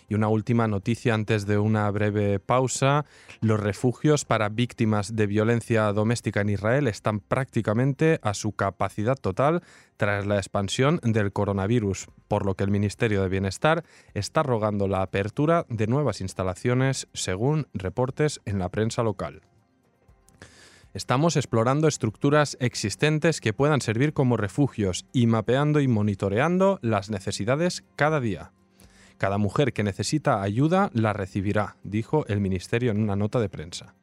Y 0.10 0.16
una 0.16 0.28
última 0.28 0.68
noticia 0.68 1.14
antes 1.14 1.46
de 1.46 1.58
una 1.58 1.90
breve 1.92 2.40
pausa. 2.40 3.06
Los 3.42 3.60
refugios 3.60 4.26
para 4.26 4.50
víctimas 4.50 5.16
de 5.16 5.28
violencia 5.28 5.92
doméstica 5.94 6.42
en 6.42 6.50
Israel 6.50 6.88
están 6.88 7.20
prácticamente 7.20 8.20
a 8.22 8.34
su 8.34 8.52
capacidad 8.52 9.18
total 9.18 9.64
tras 9.98 10.26
la 10.26 10.38
expansión 10.38 11.00
del 11.04 11.32
coronavirus, 11.32 12.08
por 12.28 12.46
lo 12.46 12.56
que 12.56 12.64
el 12.64 12.72
Ministerio 12.72 13.22
de 13.22 13.30
Bienestar 13.30 13.84
está 14.14 14.44
rogando 14.44 14.88
la 14.88 15.02
apertura 15.02 15.66
de 15.70 15.88
nuevas 15.88 16.22
instalaciones 16.22 17.08
según 17.14 17.68
reportes 17.74 18.42
en 18.46 18.60
la 18.60 18.70
prensa 18.70 19.04
local. 19.04 19.42
Estamos 20.96 21.36
explorando 21.36 21.90
estructuras 21.90 22.56
existentes 22.62 23.42
que 23.42 23.52
puedan 23.52 23.82
servir 23.82 24.14
como 24.14 24.38
refugios 24.38 25.06
y 25.12 25.28
mapeando 25.28 25.82
y 25.82 25.90
monitoreando 25.90 26.80
las 26.82 27.10
necesidades 27.10 27.84
cada 27.98 28.22
día. 28.22 28.54
Cada 29.18 29.38
mujer 29.38 29.74
que 29.74 29.84
necesita 29.84 30.42
ayuda 30.42 30.90
la 30.94 31.14
recibirá, 31.14 31.78
dijo 31.84 32.26
el 32.28 32.42
Ministerio 32.42 32.92
en 32.92 33.02
una 33.02 33.16
nota 33.16 33.40
de 33.40 33.50
prensa. 33.50 33.96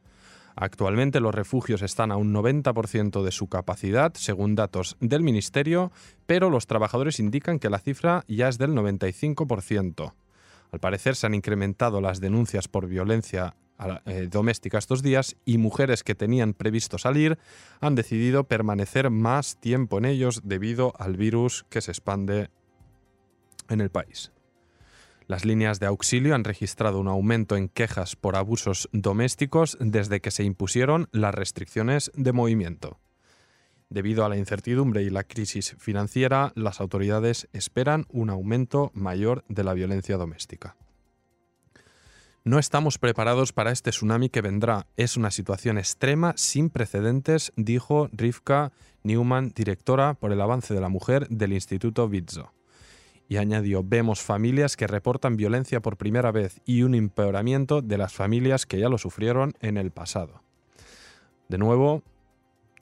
Actualmente 0.55 1.21
los 1.21 1.35
refugios 1.35 1.83
están 1.83 2.13
a 2.13 2.17
un 2.17 2.35
90% 2.35 3.23
de 3.23 3.33
su 3.33 3.49
capacidad, 3.49 4.13
según 4.15 4.55
datos 4.55 4.97
del 5.01 5.23
Ministerio, 5.23 5.93
pero 6.27 6.51
los 6.51 6.67
trabajadores 6.67 7.21
indican 7.21 7.59
que 7.59 7.71
la 7.71 7.79
cifra 7.79 8.25
ya 8.29 8.49
es 8.49 8.59
del 8.59 8.73
95%. 8.73 10.13
Al 10.73 10.81
parecer 10.81 11.17
se 11.17 11.27
han 11.27 11.35
incrementado 11.35 12.01
las 12.01 12.21
denuncias 12.21 12.69
por 12.69 12.87
violencia 12.87 13.55
eh, 14.07 14.29
doméstica 14.31 14.79
estos 14.79 15.03
días 15.03 15.37
y 15.45 15.59
mujeres 15.59 16.05
que 16.05 16.15
tenían 16.15 16.55
previsto 16.55 16.99
salir 16.99 17.39
han 17.81 17.95
decidido 17.95 18.45
permanecer 18.45 19.11
más 19.11 19.57
tiempo 19.57 19.99
en 19.99 20.05
ellos 20.05 20.43
debido 20.45 20.93
al 20.99 21.17
virus 21.17 21.65
que 21.69 21.81
se 21.81 21.91
expande 21.91 22.49
en 23.69 23.81
el 23.81 23.91
país. 23.91 24.33
Las 25.33 25.47
líneas 25.47 25.81
de 25.81 25.87
auxilio 25.87 26.35
han 26.35 26.45
registrado 26.45 27.01
un 27.01 27.09
aumento 27.09 27.57
en 27.57 27.71
quejas 27.71 28.17
por 28.17 28.37
abusos 28.37 28.91
domésticos 28.93 29.79
desde 29.81 30.21
que 30.21 30.31
se 30.31 30.45
impusieron 30.45 31.09
las 31.11 31.35
restricciones 31.35 32.13
de 32.15 32.33
movimiento. 32.33 33.01
Debido 33.89 34.27
a 34.27 34.29
la 34.29 34.37
incertidumbre 34.37 35.05
y 35.05 35.09
la 35.09 35.25
crisis 35.25 35.75
financiera, 35.79 36.53
las 36.55 36.83
autoridades 36.83 37.49
esperan 37.55 38.05
un 38.11 38.29
aumento 38.29 38.91
mayor 38.93 39.43
de 39.49 39.65
la 39.65 39.73
violencia 39.73 40.19
doméstica. 40.19 40.77
No 42.45 42.59
estamos 42.59 42.99
preparados 42.99 43.55
para 43.55 43.73
este 43.73 43.89
tsunami 43.89 44.29
que 44.29 44.43
vendrá. 44.43 44.87
Es 44.99 45.17
una 45.17 45.31
situación 45.31 45.79
extrema 45.79 46.35
sin 46.37 46.69
precedentes, 46.69 47.55
dijo 47.57 48.11
Rivka 48.13 48.73
Newman, 49.03 49.55
directora 49.57 50.13
por 50.13 50.31
el 50.31 50.43
avance 50.43 50.75
de 50.75 50.81
la 50.83 50.91
mujer 50.91 51.27
del 51.29 51.55
Instituto 51.55 52.07
Vitzo 52.07 52.53
y 53.33 53.39
añadió, 53.39 53.83
vemos 53.83 54.21
familias 54.21 54.77
que 54.77 54.87
reportan 54.87 55.39
violencia 55.39 55.81
por 55.81 55.97
primera 55.97 56.33
vez 56.33 56.61
y 56.67 56.83
un 56.83 56.95
empeoramiento 56.95 57.81
de 57.81 57.97
las 57.97 58.13
familias 58.13 58.67
que 58.67 58.79
ya 58.79 58.91
lo 58.91 58.99
sufrieron 58.99 59.55
en 59.63 59.79
el 59.79 59.91
pasado. 59.91 60.43
De 61.49 61.57
nuevo, 61.57 62.03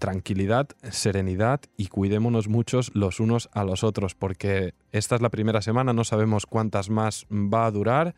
tranquilidad, 0.00 0.66
serenidad 0.90 1.60
y 1.76 1.86
cuidémonos 1.86 2.48
muchos 2.48 2.90
los 2.94 3.20
unos 3.20 3.48
a 3.52 3.62
los 3.62 3.84
otros 3.84 4.16
porque 4.16 4.74
esta 4.90 5.14
es 5.14 5.20
la 5.20 5.28
primera 5.28 5.62
semana, 5.62 5.92
no 5.92 6.02
sabemos 6.02 6.46
cuántas 6.46 6.90
más 6.90 7.26
va 7.30 7.66
a 7.66 7.70
durar 7.70 8.16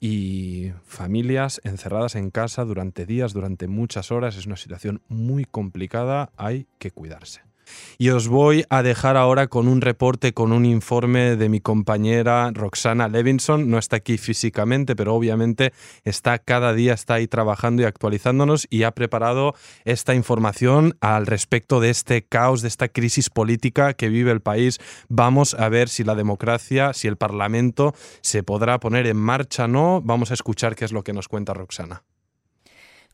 y 0.00 0.72
familias 0.82 1.60
encerradas 1.62 2.14
en 2.14 2.30
casa 2.30 2.64
durante 2.64 3.04
días, 3.04 3.34
durante 3.34 3.68
muchas 3.68 4.10
horas, 4.10 4.38
es 4.38 4.46
una 4.46 4.56
situación 4.56 5.02
muy 5.08 5.44
complicada, 5.44 6.32
hay 6.38 6.66
que 6.78 6.90
cuidarse. 6.90 7.49
Y 7.98 8.10
os 8.10 8.28
voy 8.28 8.64
a 8.70 8.82
dejar 8.82 9.16
ahora 9.16 9.46
con 9.46 9.68
un 9.68 9.80
reporte, 9.80 10.32
con 10.32 10.52
un 10.52 10.64
informe 10.64 11.36
de 11.36 11.48
mi 11.48 11.60
compañera 11.60 12.50
Roxana 12.52 13.08
Levinson. 13.08 13.68
No 13.68 13.78
está 13.78 13.96
aquí 13.96 14.18
físicamente, 14.18 14.96
pero 14.96 15.14
obviamente 15.14 15.72
está 16.04 16.38
cada 16.38 16.72
día, 16.72 16.94
está 16.94 17.14
ahí 17.14 17.26
trabajando 17.26 17.82
y 17.82 17.84
actualizándonos 17.84 18.66
y 18.70 18.84
ha 18.84 18.92
preparado 18.92 19.54
esta 19.84 20.14
información 20.14 20.96
al 21.00 21.26
respecto 21.26 21.80
de 21.80 21.90
este 21.90 22.22
caos, 22.22 22.62
de 22.62 22.68
esta 22.68 22.88
crisis 22.88 23.30
política 23.30 23.94
que 23.94 24.08
vive 24.08 24.30
el 24.30 24.40
país. 24.40 24.78
Vamos 25.08 25.54
a 25.54 25.68
ver 25.68 25.88
si 25.88 26.04
la 26.04 26.14
democracia, 26.14 26.92
si 26.92 27.08
el 27.08 27.16
Parlamento 27.16 27.94
se 28.22 28.42
podrá 28.42 28.80
poner 28.80 29.06
en 29.06 29.16
marcha 29.16 29.64
o 29.64 29.68
no. 29.68 30.00
Vamos 30.02 30.30
a 30.30 30.34
escuchar 30.34 30.74
qué 30.74 30.84
es 30.84 30.92
lo 30.92 31.02
que 31.02 31.12
nos 31.12 31.28
cuenta 31.28 31.54
Roxana. 31.54 32.02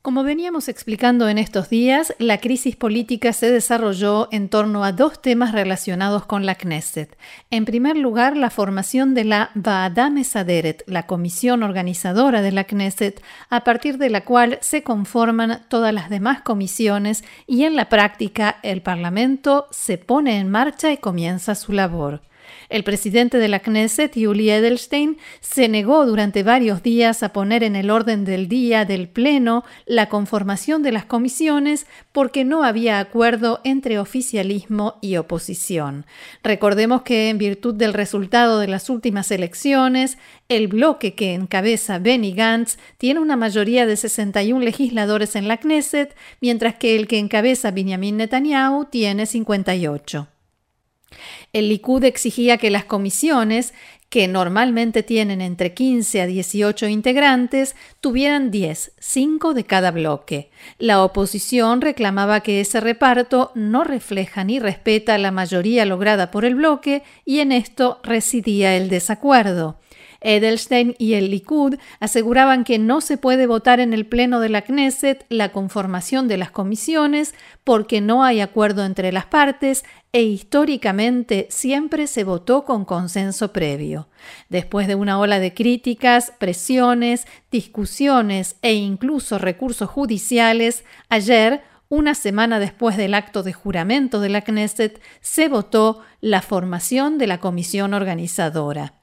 Como 0.06 0.22
veníamos 0.22 0.68
explicando 0.68 1.28
en 1.28 1.36
estos 1.36 1.68
días, 1.68 2.14
la 2.20 2.38
crisis 2.38 2.76
política 2.76 3.32
se 3.32 3.50
desarrolló 3.50 4.28
en 4.30 4.48
torno 4.48 4.84
a 4.84 4.92
dos 4.92 5.20
temas 5.20 5.50
relacionados 5.50 6.26
con 6.26 6.46
la 6.46 6.54
Knesset. 6.54 7.18
En 7.50 7.64
primer 7.64 7.96
lugar, 7.96 8.36
la 8.36 8.50
formación 8.50 9.14
de 9.14 9.24
la 9.24 9.50
Vaadá 9.56 10.08
Mesaderet, 10.08 10.84
la 10.86 11.08
comisión 11.08 11.64
organizadora 11.64 12.40
de 12.40 12.52
la 12.52 12.62
Knesset, 12.62 13.20
a 13.50 13.64
partir 13.64 13.98
de 13.98 14.10
la 14.10 14.20
cual 14.20 14.58
se 14.60 14.84
conforman 14.84 15.62
todas 15.68 15.92
las 15.92 16.08
demás 16.08 16.40
comisiones 16.40 17.24
y 17.48 17.64
en 17.64 17.74
la 17.74 17.88
práctica 17.88 18.60
el 18.62 18.82
Parlamento 18.82 19.66
se 19.72 19.98
pone 19.98 20.38
en 20.38 20.48
marcha 20.48 20.92
y 20.92 20.98
comienza 20.98 21.56
su 21.56 21.72
labor. 21.72 22.22
El 22.68 22.84
presidente 22.84 23.38
de 23.38 23.48
la 23.48 23.60
Knesset, 23.60 24.16
Yuli 24.16 24.50
Edelstein, 24.50 25.18
se 25.40 25.68
negó 25.68 26.06
durante 26.06 26.42
varios 26.42 26.82
días 26.82 27.22
a 27.22 27.32
poner 27.32 27.62
en 27.62 27.76
el 27.76 27.90
orden 27.90 28.24
del 28.24 28.48
día 28.48 28.84
del 28.84 29.08
Pleno 29.08 29.64
la 29.86 30.08
conformación 30.08 30.82
de 30.82 30.92
las 30.92 31.04
comisiones 31.04 31.86
porque 32.12 32.44
no 32.44 32.64
había 32.64 32.98
acuerdo 32.98 33.60
entre 33.64 33.98
oficialismo 33.98 34.96
y 35.00 35.16
oposición. 35.16 36.06
Recordemos 36.42 37.02
que 37.02 37.28
en 37.28 37.38
virtud 37.38 37.74
del 37.74 37.94
resultado 37.94 38.58
de 38.58 38.68
las 38.68 38.90
últimas 38.90 39.30
elecciones, 39.30 40.18
el 40.48 40.68
bloque 40.68 41.14
que 41.14 41.34
encabeza 41.34 41.98
Benny 41.98 42.32
Gantz 42.32 42.78
tiene 42.98 43.20
una 43.20 43.36
mayoría 43.36 43.86
de 43.86 43.96
61 43.96 44.64
legisladores 44.64 45.36
en 45.36 45.48
la 45.48 45.58
Knesset, 45.58 46.16
mientras 46.40 46.74
que 46.76 46.96
el 46.96 47.06
que 47.06 47.18
encabeza 47.18 47.70
Benjamin 47.70 48.16
Netanyahu 48.16 48.86
tiene 48.86 49.26
58. 49.26 50.28
El 51.56 51.70
Likud 51.70 52.04
exigía 52.04 52.58
que 52.58 52.68
las 52.68 52.84
comisiones, 52.84 53.72
que 54.10 54.28
normalmente 54.28 55.02
tienen 55.02 55.40
entre 55.40 55.72
15 55.72 56.20
a 56.20 56.26
18 56.26 56.86
integrantes, 56.88 57.76
tuvieran 58.02 58.50
10, 58.50 58.92
5 58.98 59.54
de 59.54 59.64
cada 59.64 59.90
bloque. 59.90 60.50
La 60.78 61.02
oposición 61.02 61.80
reclamaba 61.80 62.40
que 62.40 62.60
ese 62.60 62.78
reparto 62.80 63.52
no 63.54 63.84
refleja 63.84 64.44
ni 64.44 64.58
respeta 64.58 65.16
la 65.16 65.30
mayoría 65.30 65.86
lograda 65.86 66.30
por 66.30 66.44
el 66.44 66.56
bloque 66.56 67.02
y 67.24 67.40
en 67.40 67.52
esto 67.52 68.00
residía 68.02 68.76
el 68.76 68.90
desacuerdo. 68.90 69.78
Edelstein 70.20 70.94
y 70.98 71.14
el 71.14 71.30
Likud 71.30 71.76
aseguraban 72.00 72.64
que 72.64 72.78
no 72.78 73.00
se 73.00 73.16
puede 73.16 73.46
votar 73.46 73.80
en 73.80 73.92
el 73.92 74.06
Pleno 74.06 74.40
de 74.40 74.48
la 74.48 74.62
Knesset 74.62 75.24
la 75.28 75.52
conformación 75.52 76.28
de 76.28 76.36
las 76.36 76.50
comisiones 76.50 77.34
porque 77.64 78.00
no 78.00 78.24
hay 78.24 78.40
acuerdo 78.40 78.84
entre 78.84 79.12
las 79.12 79.26
partes 79.26 79.84
e 80.12 80.22
históricamente 80.22 81.46
siempre 81.50 82.06
se 82.06 82.24
votó 82.24 82.64
con 82.64 82.84
consenso 82.84 83.52
previo. 83.52 84.08
Después 84.48 84.86
de 84.86 84.94
una 84.94 85.18
ola 85.18 85.40
de 85.40 85.52
críticas, 85.52 86.32
presiones, 86.38 87.26
discusiones 87.50 88.56
e 88.62 88.74
incluso 88.74 89.38
recursos 89.38 89.90
judiciales, 89.90 90.84
ayer 91.10 91.62
una 91.88 92.14
semana 92.14 92.58
después 92.58 92.96
del 92.96 93.14
acto 93.14 93.42
de 93.42 93.52
juramento 93.52 94.20
de 94.20 94.28
la 94.28 94.42
Knesset, 94.42 95.00
se 95.20 95.48
votó 95.48 96.00
la 96.20 96.42
formación 96.42 97.18
de 97.18 97.26
la 97.26 97.38
comisión 97.38 97.94
organizadora. 97.94 98.95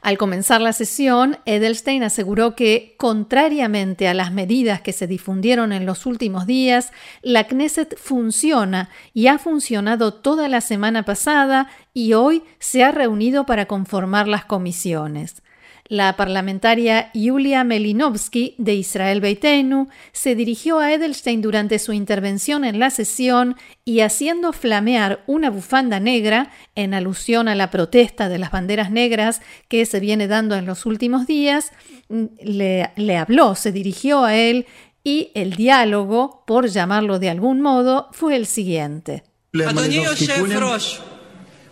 Al 0.00 0.16
comenzar 0.16 0.60
la 0.60 0.72
sesión, 0.72 1.38
Edelstein 1.44 2.02
aseguró 2.02 2.54
que, 2.54 2.94
contrariamente 2.98 4.08
a 4.08 4.14
las 4.14 4.32
medidas 4.32 4.80
que 4.80 4.92
se 4.92 5.06
difundieron 5.06 5.72
en 5.72 5.86
los 5.86 6.06
últimos 6.06 6.46
días, 6.46 6.92
la 7.22 7.46
Knesset 7.46 7.98
funciona 7.98 8.90
y 9.12 9.26
ha 9.26 9.38
funcionado 9.38 10.14
toda 10.14 10.48
la 10.48 10.60
semana 10.60 11.04
pasada 11.04 11.68
y 11.92 12.12
hoy 12.12 12.42
se 12.58 12.84
ha 12.84 12.92
reunido 12.92 13.44
para 13.44 13.66
conformar 13.66 14.28
las 14.28 14.44
comisiones. 14.44 15.42
La 15.88 16.16
parlamentaria 16.16 17.10
Yulia 17.14 17.64
Melinovsky 17.64 18.54
de 18.58 18.74
Israel 18.74 19.22
Beitenu 19.22 19.88
se 20.12 20.34
dirigió 20.34 20.80
a 20.80 20.92
Edelstein 20.92 21.40
durante 21.40 21.78
su 21.78 21.94
intervención 21.94 22.66
en 22.66 22.78
la 22.78 22.90
sesión 22.90 23.56
y 23.86 24.00
haciendo 24.00 24.52
flamear 24.52 25.24
una 25.26 25.48
bufanda 25.48 25.98
negra 25.98 26.50
en 26.74 26.92
alusión 26.92 27.48
a 27.48 27.54
la 27.54 27.70
protesta 27.70 28.28
de 28.28 28.38
las 28.38 28.50
banderas 28.50 28.90
negras 28.90 29.40
que 29.68 29.86
se 29.86 29.98
viene 29.98 30.28
dando 30.28 30.56
en 30.56 30.66
los 30.66 30.84
últimos 30.84 31.26
días, 31.26 31.72
le, 32.08 32.90
le 32.96 33.16
habló, 33.16 33.54
se 33.54 33.72
dirigió 33.72 34.24
a 34.24 34.36
él 34.36 34.66
y 35.02 35.30
el 35.34 35.54
diálogo, 35.54 36.44
por 36.46 36.68
llamarlo 36.68 37.18
de 37.18 37.30
algún 37.30 37.62
modo, 37.62 38.08
fue 38.12 38.36
el 38.36 38.44
siguiente. 38.44 39.24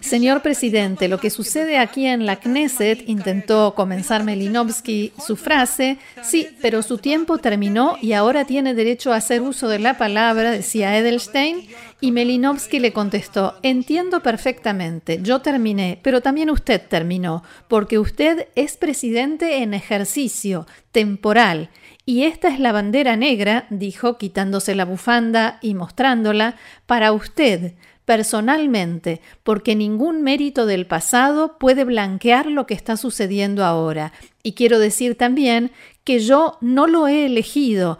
Señor 0.00 0.42
presidente, 0.42 1.08
lo 1.08 1.18
que 1.18 1.30
sucede 1.30 1.78
aquí 1.78 2.06
en 2.06 2.26
la 2.26 2.36
Knesset, 2.36 3.08
intentó 3.08 3.74
comenzar 3.74 4.22
Melinovsky 4.22 5.12
su 5.24 5.36
frase, 5.36 5.98
sí, 6.22 6.48
pero 6.60 6.82
su 6.82 6.98
tiempo 6.98 7.38
terminó 7.38 7.96
y 8.02 8.12
ahora 8.12 8.44
tiene 8.44 8.74
derecho 8.74 9.12
a 9.12 9.16
hacer 9.16 9.40
uso 9.40 9.68
de 9.68 9.78
la 9.78 9.96
palabra, 9.96 10.50
decía 10.50 10.96
Edelstein, 10.96 11.68
y 12.02 12.12
Melinovsky 12.12 12.78
le 12.78 12.92
contestó, 12.92 13.58
entiendo 13.62 14.22
perfectamente, 14.22 15.20
yo 15.22 15.40
terminé, 15.40 15.98
pero 16.02 16.20
también 16.20 16.50
usted 16.50 16.80
terminó, 16.86 17.42
porque 17.68 17.98
usted 17.98 18.48
es 18.54 18.76
presidente 18.76 19.62
en 19.62 19.74
ejercicio, 19.74 20.66
temporal, 20.92 21.70
y 22.06 22.24
esta 22.24 22.48
es 22.48 22.58
la 22.58 22.72
bandera 22.72 23.16
negra, 23.16 23.66
dijo, 23.70 24.18
quitándose 24.18 24.74
la 24.74 24.84
bufanda 24.84 25.58
y 25.60 25.74
mostrándola, 25.74 26.56
para 26.86 27.12
usted, 27.12 27.74
personalmente, 28.04 29.20
porque 29.42 29.76
ningún 29.76 30.22
mérito 30.22 30.66
del 30.66 30.86
pasado 30.86 31.58
puede 31.58 31.84
blanquear 31.84 32.46
lo 32.46 32.66
que 32.66 32.74
está 32.74 32.96
sucediendo 32.96 33.64
ahora. 33.64 34.12
Y 34.42 34.54
quiero 34.54 34.78
decir 34.78 35.14
también 35.16 35.70
que 36.02 36.18
yo 36.18 36.58
no 36.60 36.86
lo 36.86 37.06
he 37.06 37.26
elegido. 37.26 37.98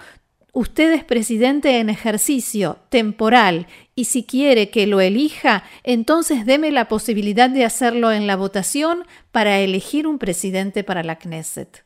Usted 0.52 0.92
es 0.92 1.04
presidente 1.04 1.78
en 1.78 1.90
ejercicio, 1.90 2.78
temporal, 2.88 3.68
y 3.94 4.06
si 4.06 4.24
quiere 4.24 4.70
que 4.70 4.88
lo 4.88 5.00
elija, 5.00 5.62
entonces 5.84 6.44
deme 6.44 6.72
la 6.72 6.88
posibilidad 6.88 7.48
de 7.48 7.64
hacerlo 7.64 8.10
en 8.10 8.26
la 8.26 8.34
votación 8.34 9.04
para 9.30 9.60
elegir 9.60 10.08
un 10.08 10.18
presidente 10.18 10.82
para 10.82 11.04
la 11.04 11.18
Knesset. 11.18 11.84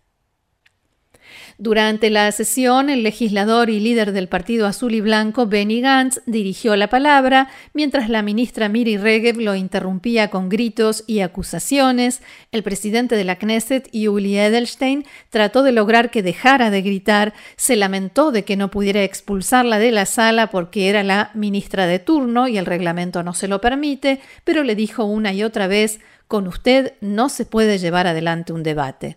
Durante 1.56 2.10
la 2.10 2.32
sesión, 2.32 2.90
el 2.90 3.04
legislador 3.04 3.70
y 3.70 3.78
líder 3.78 4.10
del 4.10 4.26
Partido 4.26 4.66
Azul 4.66 4.92
y 4.92 5.00
Blanco, 5.00 5.46
Benny 5.46 5.80
Gantz, 5.80 6.20
dirigió 6.26 6.74
la 6.74 6.88
palabra, 6.88 7.48
mientras 7.72 8.08
la 8.08 8.22
ministra 8.22 8.68
Miri 8.68 8.96
Regev 8.96 9.38
lo 9.38 9.54
interrumpía 9.54 10.30
con 10.30 10.48
gritos 10.48 11.04
y 11.06 11.20
acusaciones. 11.20 12.22
El 12.50 12.64
presidente 12.64 13.14
de 13.14 13.22
la 13.22 13.36
Knesset, 13.36 13.88
Yuli 13.92 14.36
Edelstein, 14.36 15.04
trató 15.30 15.62
de 15.62 15.70
lograr 15.70 16.10
que 16.10 16.24
dejara 16.24 16.70
de 16.70 16.82
gritar, 16.82 17.34
se 17.54 17.76
lamentó 17.76 18.32
de 18.32 18.42
que 18.42 18.56
no 18.56 18.72
pudiera 18.72 19.04
expulsarla 19.04 19.78
de 19.78 19.92
la 19.92 20.06
sala 20.06 20.50
porque 20.50 20.88
era 20.88 21.04
la 21.04 21.30
ministra 21.34 21.86
de 21.86 22.00
turno 22.00 22.48
y 22.48 22.58
el 22.58 22.66
reglamento 22.66 23.22
no 23.22 23.32
se 23.32 23.46
lo 23.46 23.60
permite, 23.60 24.20
pero 24.42 24.64
le 24.64 24.74
dijo 24.74 25.04
una 25.04 25.32
y 25.32 25.44
otra 25.44 25.68
vez, 25.68 26.00
con 26.26 26.48
usted 26.48 26.94
no 27.00 27.28
se 27.28 27.44
puede 27.44 27.78
llevar 27.78 28.08
adelante 28.08 28.52
un 28.52 28.64
debate. 28.64 29.16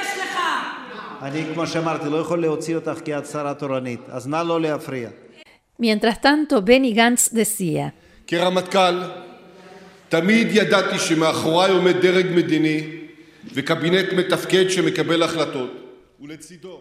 תתבייש 1.20 1.44
לך. 1.44 1.46
אני, 1.46 1.54
כמו 1.54 1.66
שאמרתי, 1.66 2.10
לא 2.10 2.16
יכול 2.16 2.40
להוציא 2.42 2.76
אותך 2.76 3.00
כי 3.04 3.18
את 3.18 3.26
שרה 3.26 3.54
תורנית, 3.54 4.00
אז 4.08 4.28
נא 4.28 4.42
לא 4.46 4.60
להפריע. 4.60 5.08
Mientras 5.78 6.18
tanto, 6.22 6.62
Benny 6.62 6.92
Gantz 6.94 7.28
decía, 7.32 7.90
כרמטכ"ל, 8.26 9.02
תמיד 10.08 10.48
ידעתי 10.50 10.98
שמאחוריי 10.98 11.72
עומד 11.72 11.96
דרג 11.96 12.26
מדיני 12.34 12.80
וקבינט 13.54 14.12
מתפקד 14.12 14.70
שמקבל 14.70 15.22
החלטות, 15.22 15.70
ולצידו 16.20 16.78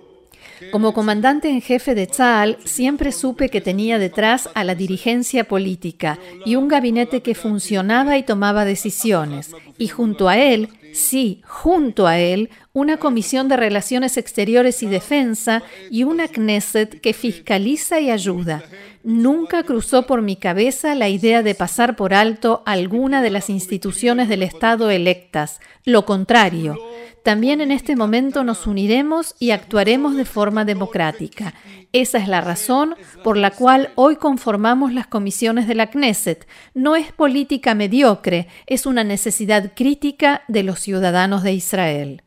Como 0.72 0.94
comandante 0.94 1.50
en 1.50 1.60
jefe 1.60 1.96
de 1.96 2.08
Tzal, 2.08 2.58
siempre 2.64 3.12
supe 3.12 3.50
que 3.50 3.60
tenía 3.60 4.00
detrás 4.00 4.50
a 4.54 4.64
la 4.64 4.74
dirigencia 4.74 5.44
política 5.44 6.18
y 6.46 6.56
un 6.56 6.70
gabinete 6.70 7.22
que 7.22 7.36
funcionaba 7.36 8.18
y 8.18 8.24
tomaba 8.24 8.64
decisiones, 8.64 9.52
y 9.78 9.88
junto 9.90 10.30
a 10.30 10.38
él 10.38 10.70
Sí, 10.93 11.43
junto 11.47 12.07
a 12.07 12.19
él, 12.19 12.51
una 12.73 12.97
Comisión 12.97 13.49
de 13.49 13.57
Relaciones 13.57 14.17
Exteriores 14.17 14.83
y 14.83 14.87
Defensa 14.87 15.63
y 15.91 16.05
una 16.05 16.29
Knesset 16.29 17.01
que 17.01 17.13
fiscaliza 17.13 18.01
y 18.01 18.11
ayuda. 18.11 18.63
Nunca 19.03 19.63
cruzó 19.63 20.07
por 20.07 20.21
mi 20.21 20.37
cabeza 20.37 20.95
la 20.95 21.09
idea 21.09 21.43
de 21.43 21.55
pasar 21.55 21.97
por 21.97 22.13
alto 22.13 22.63
alguna 22.67 23.23
de 23.23 23.31
las 23.31 23.49
instituciones 23.49 24.29
del 24.29 24.43
Estado 24.43 24.91
electas. 24.91 25.61
Lo 25.85 26.05
contrario, 26.05 26.77
también 27.23 27.61
en 27.61 27.71
este 27.71 27.97
momento 27.97 28.45
nos 28.45 28.67
uniremos 28.67 29.35
y 29.39 29.51
actuaremos 29.51 30.17
de 30.17 30.25
forma 30.25 30.65
democrática. 30.65 31.55
Esa 31.93 32.19
es 32.19 32.29
la 32.29 32.41
razón 32.41 32.95
por 33.25 33.37
la 33.37 33.51
cual 33.51 33.91
hoy 33.97 34.17
conformamos 34.17 34.93
las 34.93 35.07
comisiones 35.07 35.67
de 35.67 35.75
la 35.75 35.91
Knesset. 35.91 36.47
No 36.73 36.95
es 36.95 37.13
política 37.13 37.75
mediocre, 37.75 38.47
es 38.67 38.87
una 38.87 39.03
necesidad 39.03 39.73
crítica 39.75 40.43
de 40.47 40.63
los 40.63 40.80
ciudadanos 40.81 41.43
de 41.43 41.53
Israel. 41.53 42.23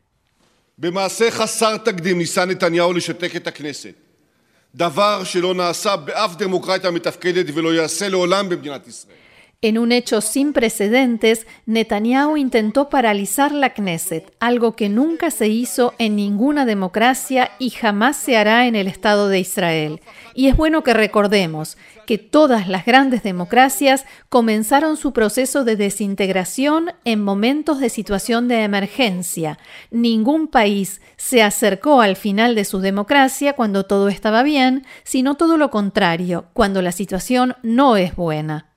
En 9.60 9.78
un 9.78 9.92
hecho 9.92 10.20
sin 10.20 10.52
precedentes, 10.52 11.46
Netanyahu 11.64 12.36
intentó 12.36 12.90
paralizar 12.90 13.50
la 13.52 13.72
Knesset, 13.72 14.34
algo 14.38 14.76
que 14.76 14.90
nunca 14.90 15.30
se 15.30 15.48
hizo 15.48 15.94
en 15.98 16.16
ninguna 16.16 16.66
democracia 16.66 17.52
y 17.58 17.70
jamás 17.70 18.16
se 18.16 18.36
hará 18.36 18.66
en 18.66 18.76
el 18.76 18.88
Estado 18.88 19.28
de 19.28 19.38
Israel. 19.38 20.02
Y 20.34 20.48
es 20.48 20.56
bueno 20.56 20.82
que 20.82 20.92
recordemos 20.92 21.78
que 22.06 22.18
todas 22.18 22.68
las 22.68 22.84
grandes 22.84 23.22
democracias 23.22 24.04
comenzaron 24.28 24.96
su 24.96 25.12
proceso 25.12 25.64
de 25.64 25.76
desintegración 25.76 26.90
en 27.04 27.22
momentos 27.22 27.78
de 27.78 27.88
situación 27.88 28.48
de 28.48 28.64
emergencia. 28.64 29.58
Ningún 29.90 30.48
país 30.48 31.00
se 31.16 31.42
acercó 31.42 32.00
al 32.00 32.16
final 32.16 32.54
de 32.54 32.64
su 32.64 32.80
democracia 32.80 33.54
cuando 33.54 33.84
todo 33.84 34.08
estaba 34.08 34.42
bien, 34.42 34.84
sino 35.04 35.36
todo 35.36 35.56
lo 35.56 35.70
contrario, 35.70 36.46
cuando 36.52 36.82
la 36.82 36.92
situación 36.92 37.56
no 37.62 37.96
es 37.96 38.16
buena. 38.16 38.73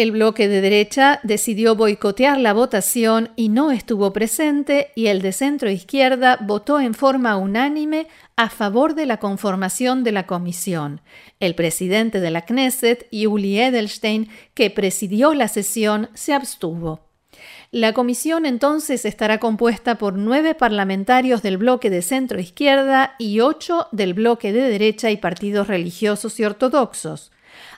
El 0.00 0.12
bloque 0.12 0.48
de 0.48 0.62
derecha 0.62 1.20
decidió 1.24 1.76
boicotear 1.76 2.38
la 2.38 2.54
votación 2.54 3.32
y 3.36 3.50
no 3.50 3.70
estuvo 3.70 4.14
presente 4.14 4.92
y 4.94 5.08
el 5.08 5.20
de 5.20 5.32
centro 5.32 5.70
izquierda 5.70 6.38
votó 6.40 6.80
en 6.80 6.94
forma 6.94 7.36
unánime 7.36 8.06
a 8.34 8.48
favor 8.48 8.94
de 8.94 9.04
la 9.04 9.18
conformación 9.18 10.02
de 10.02 10.12
la 10.12 10.26
comisión. 10.26 11.02
El 11.38 11.54
presidente 11.54 12.18
de 12.20 12.30
la 12.30 12.46
Knesset, 12.46 13.08
Yuli 13.12 13.60
Edelstein, 13.60 14.30
que 14.54 14.70
presidió 14.70 15.34
la 15.34 15.48
sesión, 15.48 16.08
se 16.14 16.32
abstuvo. 16.32 17.00
La 17.70 17.92
comisión 17.92 18.46
entonces 18.46 19.04
estará 19.04 19.36
compuesta 19.36 19.98
por 19.98 20.14
nueve 20.16 20.54
parlamentarios 20.54 21.42
del 21.42 21.58
bloque 21.58 21.90
de 21.90 22.00
centro 22.00 22.40
izquierda 22.40 23.16
y 23.18 23.40
ocho 23.40 23.86
del 23.92 24.14
bloque 24.14 24.54
de 24.54 24.62
derecha 24.62 25.10
y 25.10 25.18
partidos 25.18 25.68
religiosos 25.68 26.40
y 26.40 26.44
ortodoxos. 26.44 27.32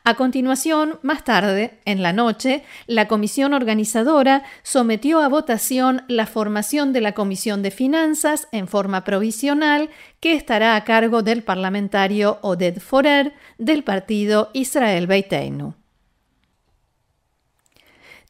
A 0.05 0.15
continuación, 0.15 0.99
más 1.03 1.23
tarde, 1.23 1.79
en 1.85 2.03
la 2.03 2.12
noche, 2.12 2.65
la 2.88 3.07
comisión 3.07 3.55
organizadora 3.55 4.43
sometió 4.65 5.21
a 5.21 5.29
votación 5.29 6.03
la 6.09 6.27
formación 6.27 6.93
de 6.93 7.01
la 7.01 7.12
Comisión 7.12 7.62
de 7.62 7.71
Finanzas 7.71 8.49
en 8.51 8.67
forma 8.67 9.05
provisional 9.05 9.91
que 10.19 10.35
estará 10.35 10.75
a 10.75 10.83
cargo 10.83 11.23
del 11.23 11.45
parlamentario 11.45 12.38
Oded 12.43 12.81
Forer 12.81 13.33
del 13.59 13.85
partido 13.85 14.51
Israel 14.55 15.07
Beiteinu. 15.07 15.75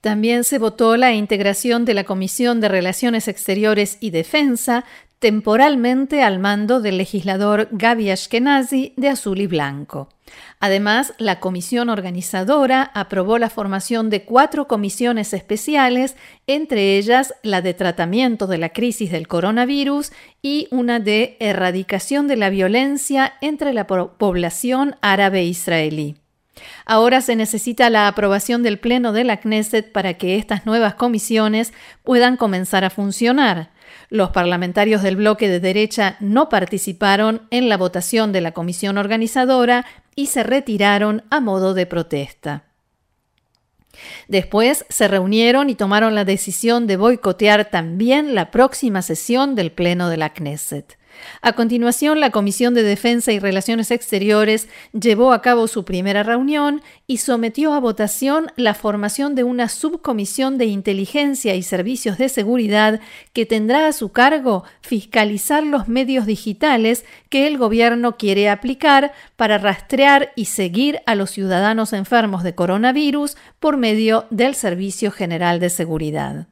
También 0.02 0.44
se 0.44 0.58
votó 0.58 0.96
la 0.96 1.14
integración 1.14 1.86
de 1.86 1.94
la 1.94 2.04
Comisión 2.04 2.60
de 2.60 2.68
Relaciones 2.68 3.28
Exteriores 3.28 3.96
y 4.00 4.10
Defensa 4.10 4.84
temporalmente 5.22 6.24
al 6.24 6.40
mando 6.40 6.80
del 6.80 6.98
legislador 6.98 7.68
Gaby 7.70 8.10
Ashkenazi 8.10 8.92
de 8.96 9.08
azul 9.08 9.40
y 9.40 9.46
blanco. 9.46 10.08
Además, 10.58 11.14
la 11.16 11.38
comisión 11.38 11.90
organizadora 11.90 12.90
aprobó 12.92 13.38
la 13.38 13.48
formación 13.48 14.10
de 14.10 14.24
cuatro 14.24 14.66
comisiones 14.66 15.32
especiales, 15.32 16.16
entre 16.48 16.98
ellas 16.98 17.34
la 17.44 17.62
de 17.62 17.72
tratamiento 17.72 18.48
de 18.48 18.58
la 18.58 18.70
crisis 18.70 19.12
del 19.12 19.28
coronavirus 19.28 20.10
y 20.42 20.66
una 20.72 20.98
de 20.98 21.36
erradicación 21.38 22.26
de 22.26 22.34
la 22.34 22.50
violencia 22.50 23.34
entre 23.40 23.72
la 23.74 23.86
población 23.86 24.96
árabe 25.02 25.44
israelí. 25.44 26.16
Ahora 26.84 27.20
se 27.20 27.36
necesita 27.36 27.90
la 27.90 28.08
aprobación 28.08 28.64
del 28.64 28.80
Pleno 28.80 29.12
de 29.12 29.22
la 29.22 29.38
Knesset 29.38 29.92
para 29.92 30.14
que 30.14 30.36
estas 30.36 30.66
nuevas 30.66 30.94
comisiones 30.94 31.72
puedan 32.02 32.36
comenzar 32.36 32.84
a 32.84 32.90
funcionar. 32.90 33.70
Los 34.12 34.28
parlamentarios 34.28 35.00
del 35.00 35.16
bloque 35.16 35.48
de 35.48 35.58
derecha 35.58 36.16
no 36.20 36.50
participaron 36.50 37.46
en 37.50 37.70
la 37.70 37.78
votación 37.78 38.30
de 38.30 38.42
la 38.42 38.52
comisión 38.52 38.98
organizadora 38.98 39.86
y 40.14 40.26
se 40.26 40.42
retiraron 40.42 41.24
a 41.30 41.40
modo 41.40 41.72
de 41.72 41.86
protesta. 41.86 42.64
Después 44.28 44.84
se 44.90 45.08
reunieron 45.08 45.70
y 45.70 45.76
tomaron 45.76 46.14
la 46.14 46.26
decisión 46.26 46.86
de 46.86 46.98
boicotear 46.98 47.70
también 47.70 48.34
la 48.34 48.50
próxima 48.50 49.00
sesión 49.00 49.54
del 49.54 49.72
Pleno 49.72 50.10
de 50.10 50.18
la 50.18 50.34
Knesset. 50.34 50.98
A 51.40 51.52
continuación, 51.54 52.20
la 52.20 52.30
Comisión 52.30 52.74
de 52.74 52.82
Defensa 52.82 53.32
y 53.32 53.38
Relaciones 53.38 53.90
Exteriores 53.90 54.68
llevó 54.92 55.32
a 55.32 55.42
cabo 55.42 55.68
su 55.68 55.84
primera 55.84 56.22
reunión 56.22 56.82
y 57.06 57.18
sometió 57.18 57.74
a 57.74 57.80
votación 57.80 58.52
la 58.56 58.74
formación 58.74 59.34
de 59.34 59.44
una 59.44 59.68
subcomisión 59.68 60.58
de 60.58 60.66
inteligencia 60.66 61.54
y 61.54 61.62
servicios 61.62 62.18
de 62.18 62.28
seguridad 62.28 63.00
que 63.32 63.46
tendrá 63.46 63.86
a 63.86 63.92
su 63.92 64.10
cargo 64.10 64.64
fiscalizar 64.80 65.64
los 65.64 65.88
medios 65.88 66.26
digitales 66.26 67.04
que 67.28 67.46
el 67.46 67.58
gobierno 67.58 68.16
quiere 68.16 68.48
aplicar 68.48 69.12
para 69.36 69.58
rastrear 69.58 70.32
y 70.36 70.46
seguir 70.46 71.00
a 71.06 71.14
los 71.14 71.30
ciudadanos 71.30 71.92
enfermos 71.92 72.42
de 72.42 72.54
coronavirus 72.54 73.36
por 73.60 73.76
medio 73.76 74.26
del 74.30 74.54
Servicio 74.54 75.10
General 75.10 75.60
de 75.60 75.70
Seguridad. 75.70 76.51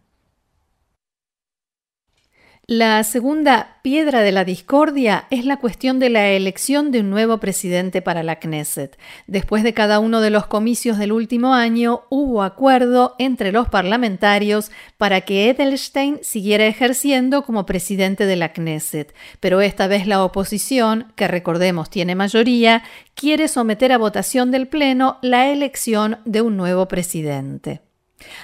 La 2.72 3.02
segunda 3.02 3.78
piedra 3.83 4.20
de 4.20 4.30
la 4.30 4.44
discordia 4.44 5.26
es 5.30 5.44
la 5.44 5.56
cuestión 5.56 5.98
de 5.98 6.09
la 6.09 6.28
elección 6.28 6.92
de 6.92 7.00
un 7.00 7.11
nuevo 7.11 7.38
presidente 7.38 8.00
para 8.00 8.22
la 8.22 8.38
Knesset. 8.38 8.96
Después 9.26 9.64
de 9.64 9.74
cada 9.74 9.98
uno 9.98 10.20
de 10.20 10.30
los 10.30 10.46
comicios 10.46 10.96
del 10.96 11.11
último 11.11 11.52
año, 11.52 12.02
hubo 12.11 12.44
acuerdo 12.44 13.16
entre 13.18 13.50
los 13.50 13.68
parlamentarios 13.68 14.70
para 14.98 15.22
que 15.22 15.50
Edelstein 15.50 16.20
siguiera 16.22 16.64
ejerciendo 16.64 17.42
como 17.42 17.66
presidente 17.66 18.24
de 18.24 18.37
la 18.37 18.52
Knesset. 18.52 19.16
Pero 19.40 19.61
esta 19.62 19.88
vez 19.88 20.06
la 20.06 20.22
oposición, 20.22 21.12
que 21.16 21.26
recordemos 21.26 21.90
tiene 21.90 22.14
mayoría, 22.14 22.85
quiere 23.16 23.48
someter 23.48 23.90
a 23.90 23.98
votación 23.98 24.52
del 24.52 24.68
Pleno 24.68 25.18
la 25.22 25.48
elección 25.48 26.20
de 26.24 26.42
un 26.42 26.56
nuevo 26.56 26.87
presidente. 26.87 27.80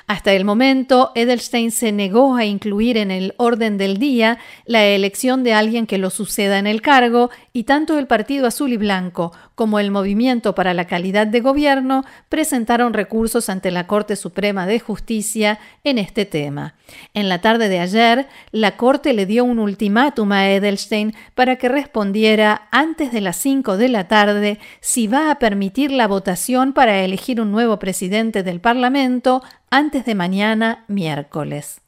Hasta 0.07 0.33
el 0.33 0.45
momento, 0.45 1.13
Edelstein 1.15 1.71
se 1.71 1.93
negó 1.93 2.37
a 2.37 2.45
incluir 2.45 2.97
en 2.97 3.11
el 3.11 3.35
orden 3.37 3.79
del 3.79 3.99
día 3.99 4.39
la 4.65 4.85
elección 4.85 5.45
de 5.45 5.53
alguien 5.53 5.87
que 5.87 5.99
lo 5.99 6.11
suceda 6.11 6.59
en 6.59 6.67
el 6.67 6.83
cargo 6.83 7.31
y 7.57 7.65
tanto 7.65 7.99
el 7.99 8.07
Partido 8.07 8.47
Azul 8.47 8.75
y 8.75 8.77
Blanco 8.77 9.33
como 9.55 9.79
el 9.79 9.91
Movimiento 9.91 10.55
para 10.55 10.75
la 10.75 10.85
Calidad 10.85 11.27
de 11.27 11.41
Gobierno 11.41 12.05
presentaron 12.29 12.93
recursos 12.93 13.49
ante 13.49 13.71
la 13.71 13.87
Corte 13.87 14.15
Suprema 14.17 14.67
de 14.67 14.79
Justicia 14.79 15.59
en 15.83 15.97
este 15.97 16.27
tema. 16.27 16.75
En 17.15 17.31
la 17.31 17.41
tarde 17.41 17.71
de 17.71 17.81
ayer, 17.81 18.29
la 18.53 18.77
Corte 18.77 19.15
le 19.15 19.25
dio 19.25 19.43
un 19.45 19.59
ultimátum 19.59 20.33
a 20.33 20.51
Edelstein 20.51 21.15
para 21.35 21.57
que 21.57 21.71
respondiera 21.71 22.69
antes 22.73 23.11
de 23.11 23.23
las 23.23 23.39
5 23.39 23.79
de 23.79 23.89
la 23.89 24.07
tarde 24.07 24.59
si 24.83 25.07
va 25.07 25.31
a 25.31 25.39
permitir 25.39 25.93
la 25.93 26.09
votación 26.09 26.75
para 26.75 27.01
elegir 27.01 27.41
un 27.41 27.53
nuevo 27.53 27.79
presidente 27.79 28.43
del 28.43 28.61
Parlamento 28.61 29.43
antes 29.71 30.05
de 30.05 30.15
mañana, 30.15 30.85
miércoles. 30.89 31.86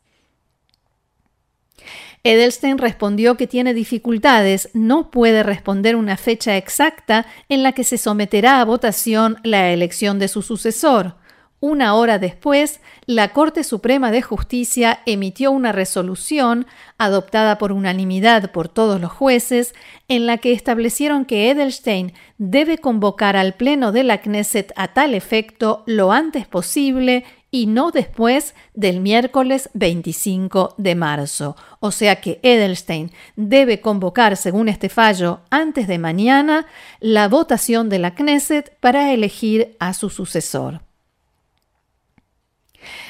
Edelstein 2.25 2.79
respondió 2.79 3.37
que 3.37 3.47
tiene 3.47 3.75
dificultades, 3.75 4.71
no 4.75 5.11
puede 5.11 5.43
responder 5.43 5.97
una 5.97 6.17
fecha 6.17 6.57
exacta 6.57 7.27
en 7.49 7.63
la 7.63 7.73
que 7.73 7.85
se 7.85 7.99
someterá 7.99 8.61
a 8.61 8.65
votación 8.65 9.39
la 9.45 9.71
elección 9.71 10.19
de 10.19 10.29
su 10.29 10.43
sucesor. 10.43 11.17
Una 11.61 11.95
hora 11.95 12.21
después, 12.21 12.81
la 13.07 13.33
Corte 13.33 13.65
Suprema 13.65 14.13
de 14.13 14.23
Justicia 14.23 15.01
emitió 15.07 15.51
una 15.51 15.73
resolución, 15.73 16.69
adoptada 16.99 17.59
por 17.59 17.73
unanimidad 17.73 18.53
por 18.53 18.69
todos 18.69 19.01
los 19.01 19.11
jueces, 19.11 19.75
en 20.07 20.27
la 20.27 20.39
que 20.39 20.53
establecieron 20.53 21.25
que 21.25 21.51
Edelstein 21.51 22.13
debe 22.37 22.79
convocar 22.79 23.37
al 23.37 23.55
Pleno 23.55 23.91
de 23.91 24.05
la 24.05 24.21
Knesset 24.21 24.73
a 24.77 24.95
tal 24.95 25.15
efecto 25.15 25.83
lo 25.87 26.13
antes 26.13 26.47
posible 26.47 27.25
y 27.51 27.67
no 27.67 27.91
después 27.91 28.55
del 28.75 29.01
miércoles 29.01 29.71
25 29.75 30.75
de 30.77 30.95
marzo. 30.95 31.57
O 31.81 31.91
sea 31.91 32.21
que 32.21 32.41
Edelstein 32.43 33.11
debe 33.37 33.81
convocar, 33.81 34.37
según 34.37 34.69
este 34.69 34.89
fallo, 34.89 35.41
antes 35.51 35.89
de 35.89 35.99
mañana 35.99 36.67
la 37.01 37.29
votación 37.29 37.89
de 37.89 37.99
la 37.99 38.15
Knesset 38.15 38.77
para 38.81 39.13
elegir 39.13 39.77
a 39.79 39.95
su 39.95 40.11
sucesor. 40.11 40.83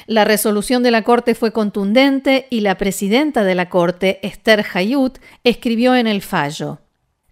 La 0.07 0.25
resolución 0.25 0.83
de 0.83 0.91
la 0.91 1.03
Corte 1.03 1.35
fue 1.35 1.51
contundente 1.51 2.47
y 2.49 2.61
la 2.61 2.77
presidenta 2.77 3.43
de 3.43 3.55
la 3.55 3.69
Corte, 3.69 4.19
Esther 4.25 4.65
Hayut, 4.73 5.19
escribió 5.43 5.95
en 5.95 6.07
el 6.07 6.21
fallo. 6.21 6.79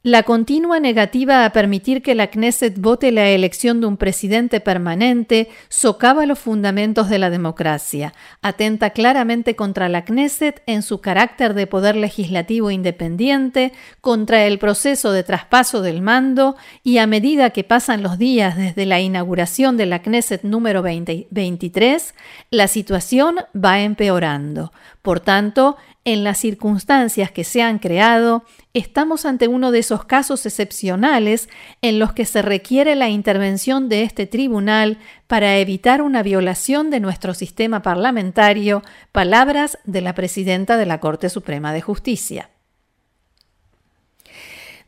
La 0.07 0.23
continua 0.23 0.79
negativa 0.79 1.43
a 1.43 1.49
permitir 1.49 2.01
que 2.01 2.15
la 2.15 2.27
Knesset 2.27 2.79
vote 2.79 3.11
la 3.11 3.27
elección 3.27 3.81
de 3.81 3.87
un 3.87 3.97
presidente 3.97 4.61
permanente 4.61 5.49
socava 5.67 6.25
los 6.25 6.39
fundamentos 6.39 7.09
de 7.09 7.19
la 7.19 7.29
democracia, 7.29 8.13
atenta 8.41 8.91
claramente 8.91 9.57
contra 9.57 9.89
la 9.89 10.05
Knesset 10.05 10.63
en 10.65 10.81
su 10.81 11.01
carácter 11.01 11.53
de 11.53 11.67
poder 11.67 11.97
legislativo 11.97 12.71
independiente, 12.71 13.73
contra 13.99 14.45
el 14.45 14.59
proceso 14.59 15.11
de 15.11 15.23
traspaso 15.23 15.81
del 15.81 16.01
mando 16.01 16.55
y 16.83 16.99
a 16.99 17.05
medida 17.05 17.49
que 17.49 17.65
pasan 17.65 18.01
los 18.01 18.17
días 18.17 18.55
desde 18.55 18.85
la 18.85 19.01
inauguración 19.01 19.75
de 19.75 19.87
la 19.87 20.01
Knesset 20.01 20.43
número 20.43 20.83
23, 20.83 22.15
la 22.49 22.69
situación 22.69 23.39
va 23.53 23.81
empeorando. 23.81 24.71
Por 25.01 25.19
tanto, 25.19 25.75
en 26.07 26.23
las 26.23 26.37
circunstancias 26.37 27.31
que 27.31 27.43
se 27.43 27.61
han 27.61 27.79
creado, 27.79 28.45
estamos 28.73 29.25
ante 29.25 29.49
uno 29.49 29.71
de 29.71 29.79
esos 29.79 30.05
casos 30.05 30.45
excepcionales 30.45 31.49
en 31.81 31.99
los 31.99 32.13
que 32.13 32.23
se 32.23 32.41
requiere 32.41 32.95
la 32.95 33.09
intervención 33.09 33.89
de 33.89 34.03
este 34.03 34.25
tribunal 34.25 34.99
para 35.27 35.57
evitar 35.57 36.01
una 36.01 36.23
violación 36.23 36.91
de 36.91 37.01
nuestro 37.01 37.33
sistema 37.33 37.81
parlamentario, 37.81 38.83
palabras 39.11 39.79
de 39.83 39.99
la 39.99 40.15
presidenta 40.15 40.77
de 40.77 40.85
la 40.85 41.01
Corte 41.01 41.27
Suprema 41.29 41.73
de 41.73 41.81
Justicia. 41.81 42.51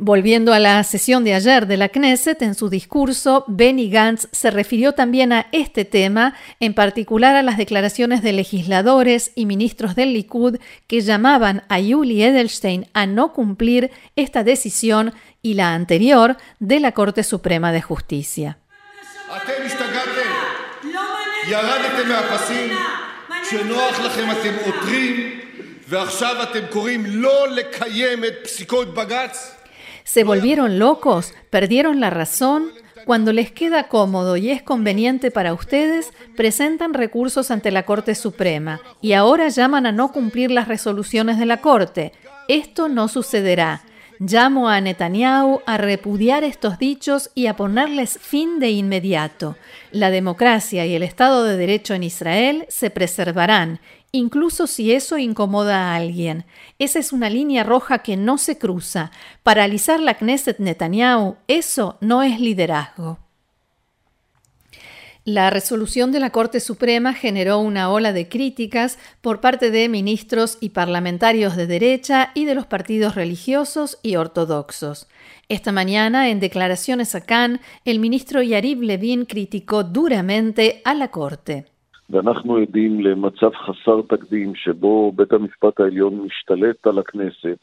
Volviendo 0.01 0.53
a 0.53 0.59
la 0.59 0.81
sesión 0.85 1.25
de 1.25 1.33
ayer 1.33 1.67
de 1.67 1.75
la 1.75 1.89
Knesset, 1.89 2.41
en 2.41 2.55
su 2.55 2.69
discurso, 2.69 3.43
Benny 3.49 3.89
Gantz 3.89 4.29
se 4.31 4.49
refirió 4.49 4.93
también 4.93 5.33
a 5.33 5.47
este 5.51 5.83
tema, 5.83 6.35
en 6.61 6.73
particular 6.73 7.35
a 7.35 7.43
las 7.43 7.57
declaraciones 7.57 8.23
de 8.23 8.31
legisladores 8.31 9.33
y 9.35 9.45
ministros 9.45 9.95
del 9.95 10.13
Likud 10.13 10.55
que 10.87 11.01
llamaban 11.01 11.63
a 11.67 11.81
Yuli 11.81 12.23
Edelstein 12.23 12.87
a 12.93 13.07
no 13.07 13.33
cumplir 13.33 13.91
esta 14.15 14.45
decisión 14.45 15.13
y 15.41 15.55
la 15.55 15.73
anterior 15.73 16.37
de 16.59 16.79
la 16.79 16.93
Corte 16.93 17.23
Suprema 17.23 17.73
de 17.73 17.81
Justicia. 17.81 18.57
¿Se 30.11 30.23
volvieron 30.23 30.79
locos? 30.79 31.35
¿Perdieron 31.51 31.99
la 31.99 32.09
razón? 32.09 32.71
Cuando 33.05 33.31
les 33.31 33.51
queda 33.51 33.89
cómodo 33.89 34.37
y 34.37 34.49
es 34.49 34.63
conveniente 34.63 35.29
para 35.29 35.53
ustedes, 35.53 36.13
presentan 36.35 36.95
recursos 36.95 37.51
ante 37.51 37.69
la 37.69 37.83
Corte 37.83 38.15
Suprema 38.15 38.81
y 39.01 39.13
ahora 39.13 39.49
llaman 39.49 39.85
a 39.85 39.91
no 39.91 40.11
cumplir 40.11 40.49
las 40.49 40.67
resoluciones 40.67 41.37
de 41.37 41.45
la 41.45 41.57
Corte. 41.57 42.11
Esto 42.47 42.89
no 42.89 43.07
sucederá. 43.07 43.83
Llamo 44.17 44.67
a 44.67 44.81
Netanyahu 44.81 45.61
a 45.67 45.77
repudiar 45.77 46.43
estos 46.43 46.79
dichos 46.79 47.29
y 47.35 47.45
a 47.45 47.55
ponerles 47.55 48.17
fin 48.17 48.59
de 48.59 48.71
inmediato. 48.71 49.57
La 49.91 50.09
democracia 50.09 50.87
y 50.87 50.95
el 50.95 51.03
Estado 51.03 51.43
de 51.43 51.55
Derecho 51.55 51.93
en 51.93 52.01
Israel 52.01 52.65
se 52.67 52.89
preservarán 52.89 53.79
incluso 54.11 54.67
si 54.67 54.93
eso 54.93 55.17
incomoda 55.17 55.91
a 55.91 55.95
alguien. 55.95 56.45
Esa 56.79 56.99
es 56.99 57.13
una 57.13 57.29
línea 57.29 57.63
roja 57.63 57.99
que 57.99 58.17
no 58.17 58.37
se 58.37 58.57
cruza. 58.57 59.11
Paralizar 59.43 59.99
la 59.99 60.15
Knesset 60.15 60.59
Netanyahu, 60.59 61.37
eso 61.47 61.97
no 62.01 62.23
es 62.23 62.39
liderazgo. 62.39 63.19
La 65.25 65.51
resolución 65.51 66.11
de 66.11 66.19
la 66.19 66.31
Corte 66.31 66.59
Suprema 66.59 67.13
generó 67.13 67.59
una 67.59 67.91
ola 67.91 68.13
de 68.13 68.29
críticas 68.29 68.97
por 69.21 69.41
parte 69.41 69.69
de 69.69 69.87
ministros 69.87 70.57
y 70.59 70.69
parlamentarios 70.69 71.55
de 71.55 71.67
derecha 71.67 72.31
y 72.33 72.45
de 72.45 72.55
los 72.55 72.65
partidos 72.65 73.13
religiosos 73.13 73.99
y 74.01 74.15
ortodoxos. 74.15 75.07
Esta 75.47 75.71
mañana, 75.71 76.29
en 76.29 76.39
declaraciones 76.39 77.13
a 77.13 77.21
Cannes, 77.21 77.59
el 77.85 77.99
ministro 77.99 78.41
Yariv 78.41 78.81
Levin 78.81 79.25
criticó 79.25 79.83
duramente 79.83 80.81
a 80.83 80.95
la 80.95 81.11
Corte. 81.11 81.65
ואנחנו 82.10 82.56
עדים 82.56 83.00
למצב 83.00 83.50
חסר 83.54 84.00
תקדים 84.08 84.54
שבו 84.54 85.12
בית 85.12 85.32
המשפט 85.32 85.80
העליון 85.80 86.20
משתלט 86.20 86.86
על 86.86 86.98
הכנסת 86.98 87.58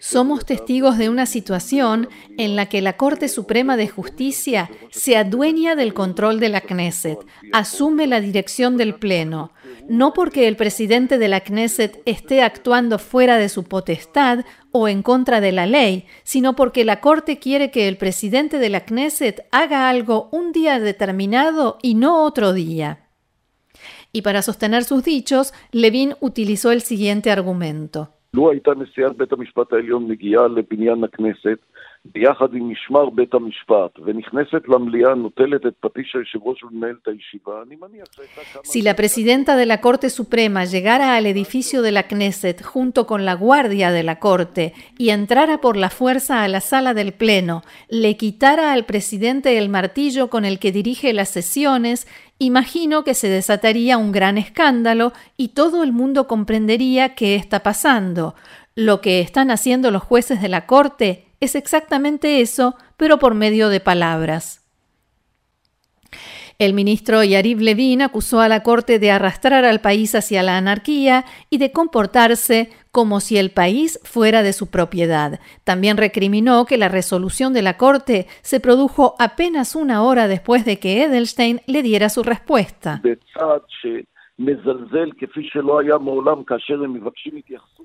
Somos 0.00 0.44
testigos 0.44 0.98
de 0.98 1.08
una 1.08 1.24
situación 1.24 2.08
en 2.36 2.54
la 2.54 2.66
que 2.66 2.82
la 2.82 2.98
Corte 2.98 3.28
Suprema 3.28 3.78
de 3.78 3.88
Justicia 3.88 4.70
se 4.90 5.16
adueña 5.16 5.74
del 5.74 5.94
control 5.94 6.38
de 6.38 6.50
la 6.50 6.60
Knesset, 6.60 7.18
asume 7.50 8.06
la 8.06 8.20
dirección 8.20 8.76
del 8.76 8.94
Pleno, 8.94 9.52
no 9.88 10.12
porque 10.12 10.48
el 10.48 10.56
presidente 10.56 11.16
de 11.16 11.28
la 11.28 11.40
Knesset 11.40 12.02
esté 12.04 12.42
actuando 12.42 12.98
fuera 12.98 13.38
de 13.38 13.48
su 13.48 13.64
potestad 13.64 14.44
o 14.70 14.86
en 14.86 15.02
contra 15.02 15.40
de 15.40 15.52
la 15.52 15.64
ley, 15.64 16.04
sino 16.24 16.54
porque 16.54 16.84
la 16.84 17.00
Corte 17.00 17.38
quiere 17.38 17.70
que 17.70 17.88
el 17.88 17.96
presidente 17.96 18.58
de 18.58 18.68
la 18.68 18.84
Knesset 18.84 19.46
haga 19.50 19.88
algo 19.88 20.28
un 20.30 20.52
día 20.52 20.78
determinado 20.78 21.78
y 21.80 21.94
no 21.94 22.22
otro 22.24 22.52
día. 22.52 23.04
Y 24.11 24.21
para 24.23 24.41
sostener 24.41 24.83
sus 24.83 25.03
dichos, 25.03 25.53
Levin 25.71 26.15
utilizó 26.19 26.71
el 26.71 26.81
siguiente 26.81 27.31
argumento. 27.31 28.09
Si 38.63 38.81
la 38.81 38.95
presidenta 38.95 39.57
de 39.57 39.65
la 39.65 39.81
Corte 39.81 40.09
Suprema 40.09 40.63
llegara 40.63 41.15
al 41.15 41.25
edificio 41.25 41.81
de 41.81 41.91
la 41.91 42.03
Knesset 42.07 42.63
junto 42.63 43.05
con 43.05 43.25
la 43.25 43.33
guardia 43.33 43.91
de 43.91 44.03
la 44.03 44.17
Corte 44.17 44.73
y 44.97 45.09
entrara 45.09 45.59
por 45.59 45.75
la 45.75 45.89
fuerza 45.89 46.43
a 46.43 46.47
la 46.47 46.61
sala 46.61 46.93
del 46.93 47.11
Pleno, 47.11 47.63
le 47.89 48.15
quitara 48.15 48.71
al 48.71 48.85
presidente 48.85 49.57
el 49.57 49.67
martillo 49.67 50.29
con 50.29 50.45
el 50.45 50.57
que 50.57 50.71
dirige 50.71 51.11
las 51.11 51.29
sesiones, 51.29 52.07
imagino 52.39 53.03
que 53.03 53.13
se 53.13 53.27
desataría 53.27 53.97
un 53.97 54.13
gran 54.13 54.37
escándalo 54.37 55.11
y 55.35 55.49
todo 55.49 55.83
el 55.83 55.91
mundo 55.91 56.27
comprendería 56.27 57.13
qué 57.13 57.35
está 57.35 57.61
pasando. 57.61 58.35
Lo 58.73 59.01
que 59.01 59.19
están 59.19 59.51
haciendo 59.51 59.91
los 59.91 60.03
jueces 60.03 60.41
de 60.41 60.47
la 60.47 60.65
Corte 60.65 61.28
es 61.39 61.55
exactamente 61.55 62.41
eso, 62.41 62.75
pero 62.97 63.19
por 63.19 63.35
medio 63.35 63.69
de 63.69 63.79
palabras. 63.79 64.65
El 66.59 66.73
ministro 66.73 67.23
Yariv 67.23 67.61
Levin 67.61 68.01
acusó 68.01 68.41
a 68.41 68.49
la 68.49 68.63
Corte 68.63 68.99
de 68.99 69.11
arrastrar 69.11 69.63
al 69.63 69.79
país 69.79 70.13
hacia 70.13 70.43
la 70.43 70.57
anarquía 70.57 71.23
y 71.49 71.57
de 71.57 71.71
comportarse 71.71 72.69
como 72.91 73.21
si 73.21 73.37
el 73.37 73.51
país 73.51 73.97
fuera 74.03 74.43
de 74.43 74.51
su 74.51 74.67
propiedad. 74.67 75.39
También 75.63 75.95
recriminó 75.95 76.65
que 76.65 76.77
la 76.77 76.89
resolución 76.89 77.53
de 77.53 77.61
la 77.61 77.77
Corte 77.77 78.27
se 78.41 78.59
produjo 78.59 79.15
apenas 79.19 79.73
una 79.73 80.03
hora 80.03 80.27
después 80.27 80.65
de 80.65 80.79
que 80.79 81.03
Edelstein 81.03 81.61
le 81.65 81.81
diera 81.81 82.09
su 82.09 82.23
respuesta. 82.23 83.01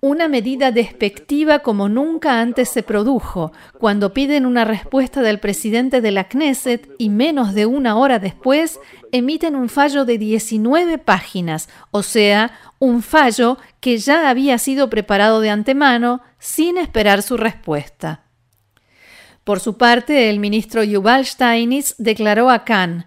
Una 0.00 0.28
medida 0.28 0.70
despectiva 0.70 1.58
como 1.58 1.88
nunca 1.88 2.40
antes 2.40 2.68
se 2.68 2.84
produjo, 2.84 3.50
cuando 3.80 4.14
piden 4.14 4.46
una 4.46 4.64
respuesta 4.64 5.20
del 5.22 5.40
presidente 5.40 6.00
de 6.00 6.12
la 6.12 6.28
Knesset 6.28 6.88
y 6.96 7.08
menos 7.08 7.54
de 7.54 7.66
una 7.66 7.96
hora 7.96 8.20
después 8.20 8.80
emiten 9.10 9.56
un 9.56 9.68
fallo 9.68 10.04
de 10.04 10.16
19 10.16 10.98
páginas, 10.98 11.68
o 11.90 12.04
sea, 12.04 12.52
un 12.78 13.02
fallo 13.02 13.58
que 13.80 13.98
ya 13.98 14.30
había 14.30 14.58
sido 14.58 14.88
preparado 14.88 15.40
de 15.40 15.50
antemano 15.50 16.20
sin 16.38 16.78
esperar 16.78 17.22
su 17.22 17.36
respuesta. 17.36 18.26
Por 19.42 19.58
su 19.58 19.76
parte, 19.76 20.30
el 20.30 20.38
ministro 20.38 20.84
Yuval 20.84 21.26
Steinitz 21.26 21.96
declaró 21.98 22.48
a 22.48 22.64
Khan 22.64 23.06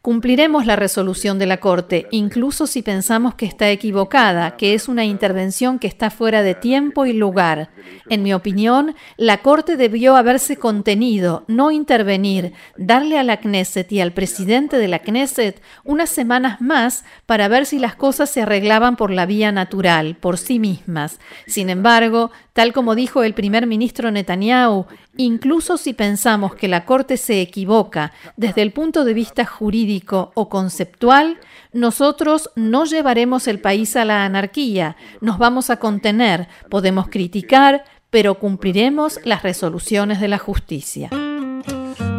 Cumpliremos 0.01 0.65
la 0.65 0.75
resolución 0.75 1.37
de 1.37 1.45
la 1.45 1.59
Corte, 1.59 2.07
incluso 2.09 2.65
si 2.65 2.81
pensamos 2.81 3.35
que 3.35 3.45
está 3.45 3.69
equivocada, 3.69 4.57
que 4.57 4.73
es 4.73 4.87
una 4.87 5.05
intervención 5.05 5.77
que 5.77 5.85
está 5.85 6.09
fuera 6.09 6.41
de 6.41 6.55
tiempo 6.55 7.05
y 7.05 7.13
lugar. 7.13 7.69
En 8.09 8.23
mi 8.23 8.33
opinión, 8.33 8.95
la 9.15 9.43
Corte 9.43 9.77
debió 9.77 10.15
haberse 10.15 10.57
contenido, 10.57 11.43
no 11.47 11.69
intervenir, 11.69 12.53
darle 12.77 13.19
a 13.19 13.23
la 13.23 13.37
Knesset 13.37 13.91
y 13.91 14.01
al 14.01 14.11
presidente 14.11 14.79
de 14.79 14.87
la 14.87 14.97
Knesset 14.97 15.61
unas 15.83 16.09
semanas 16.09 16.59
más 16.61 17.05
para 17.27 17.47
ver 17.47 17.67
si 17.67 17.77
las 17.77 17.93
cosas 17.93 18.31
se 18.31 18.41
arreglaban 18.41 18.95
por 18.95 19.11
la 19.11 19.27
vía 19.27 19.51
natural, 19.51 20.15
por 20.15 20.39
sí 20.39 20.57
mismas. 20.57 21.19
Sin 21.45 21.69
embargo, 21.69 22.31
tal 22.53 22.73
como 22.73 22.95
dijo 22.95 23.21
el 23.21 23.35
primer 23.35 23.67
ministro 23.67 24.09
Netanyahu, 24.09 24.87
Incluso 25.17 25.75
si 25.75 25.93
pensamos 25.93 26.55
que 26.55 26.69
la 26.69 26.85
Corte 26.85 27.17
se 27.17 27.41
equivoca 27.41 28.13
desde 28.37 28.61
el 28.61 28.71
punto 28.71 29.03
de 29.03 29.13
vista 29.13 29.45
jurídico 29.45 29.90
o 30.33 30.49
conceptual, 30.49 31.39
nosotros 31.73 32.49
no 32.55 32.85
llevaremos 32.85 33.47
el 33.47 33.59
país 33.59 33.95
a 33.95 34.05
la 34.05 34.25
anarquía, 34.25 34.95
nos 35.19 35.37
vamos 35.37 35.69
a 35.69 35.77
contener, 35.77 36.47
podemos 36.69 37.07
criticar, 37.09 37.83
pero 38.09 38.35
cumpliremos 38.35 39.19
las 39.23 39.43
resoluciones 39.43 40.19
de 40.19 40.27
la 40.27 40.37
justicia. 40.37 41.09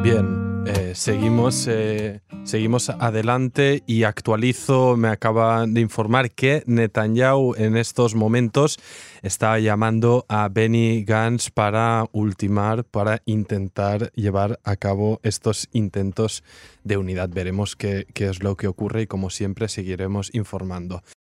Bien, 0.02 0.52
eh, 0.66 0.92
seguimos, 0.94 1.66
eh, 1.68 2.20
seguimos 2.44 2.90
adelante 2.90 3.83
y 3.87 4.05
actualizo, 4.05 4.96
me 4.96 5.09
acaba 5.09 5.66
de 5.66 5.81
informar 5.81 6.31
que 6.31 6.62
Netanyahu 6.66 7.55
en 7.57 7.77
estos 7.77 8.14
momentos 8.14 8.79
está 9.22 9.59
llamando 9.59 10.25
a 10.29 10.48
Benny 10.48 11.05
Gantz 11.05 11.51
para 11.51 12.07
ultimar, 12.12 12.85
para 12.85 13.22
intentar 13.25 14.12
llevar 14.12 14.61
a 14.64 14.77
cabo 14.77 15.20
estos 15.22 15.68
intentos 15.72 16.44
de 16.85 16.96
unidad. 16.96 17.29
Veremos 17.29 17.77
qué 17.77 18.07
es 18.14 18.42
lo 18.42 18.57
que 18.57 18.68
ocurre 18.68 19.03
y 19.03 19.07
como 19.07 19.31
siempre 19.31 19.69
seguiremos 19.69 20.35
informando. 20.35 21.02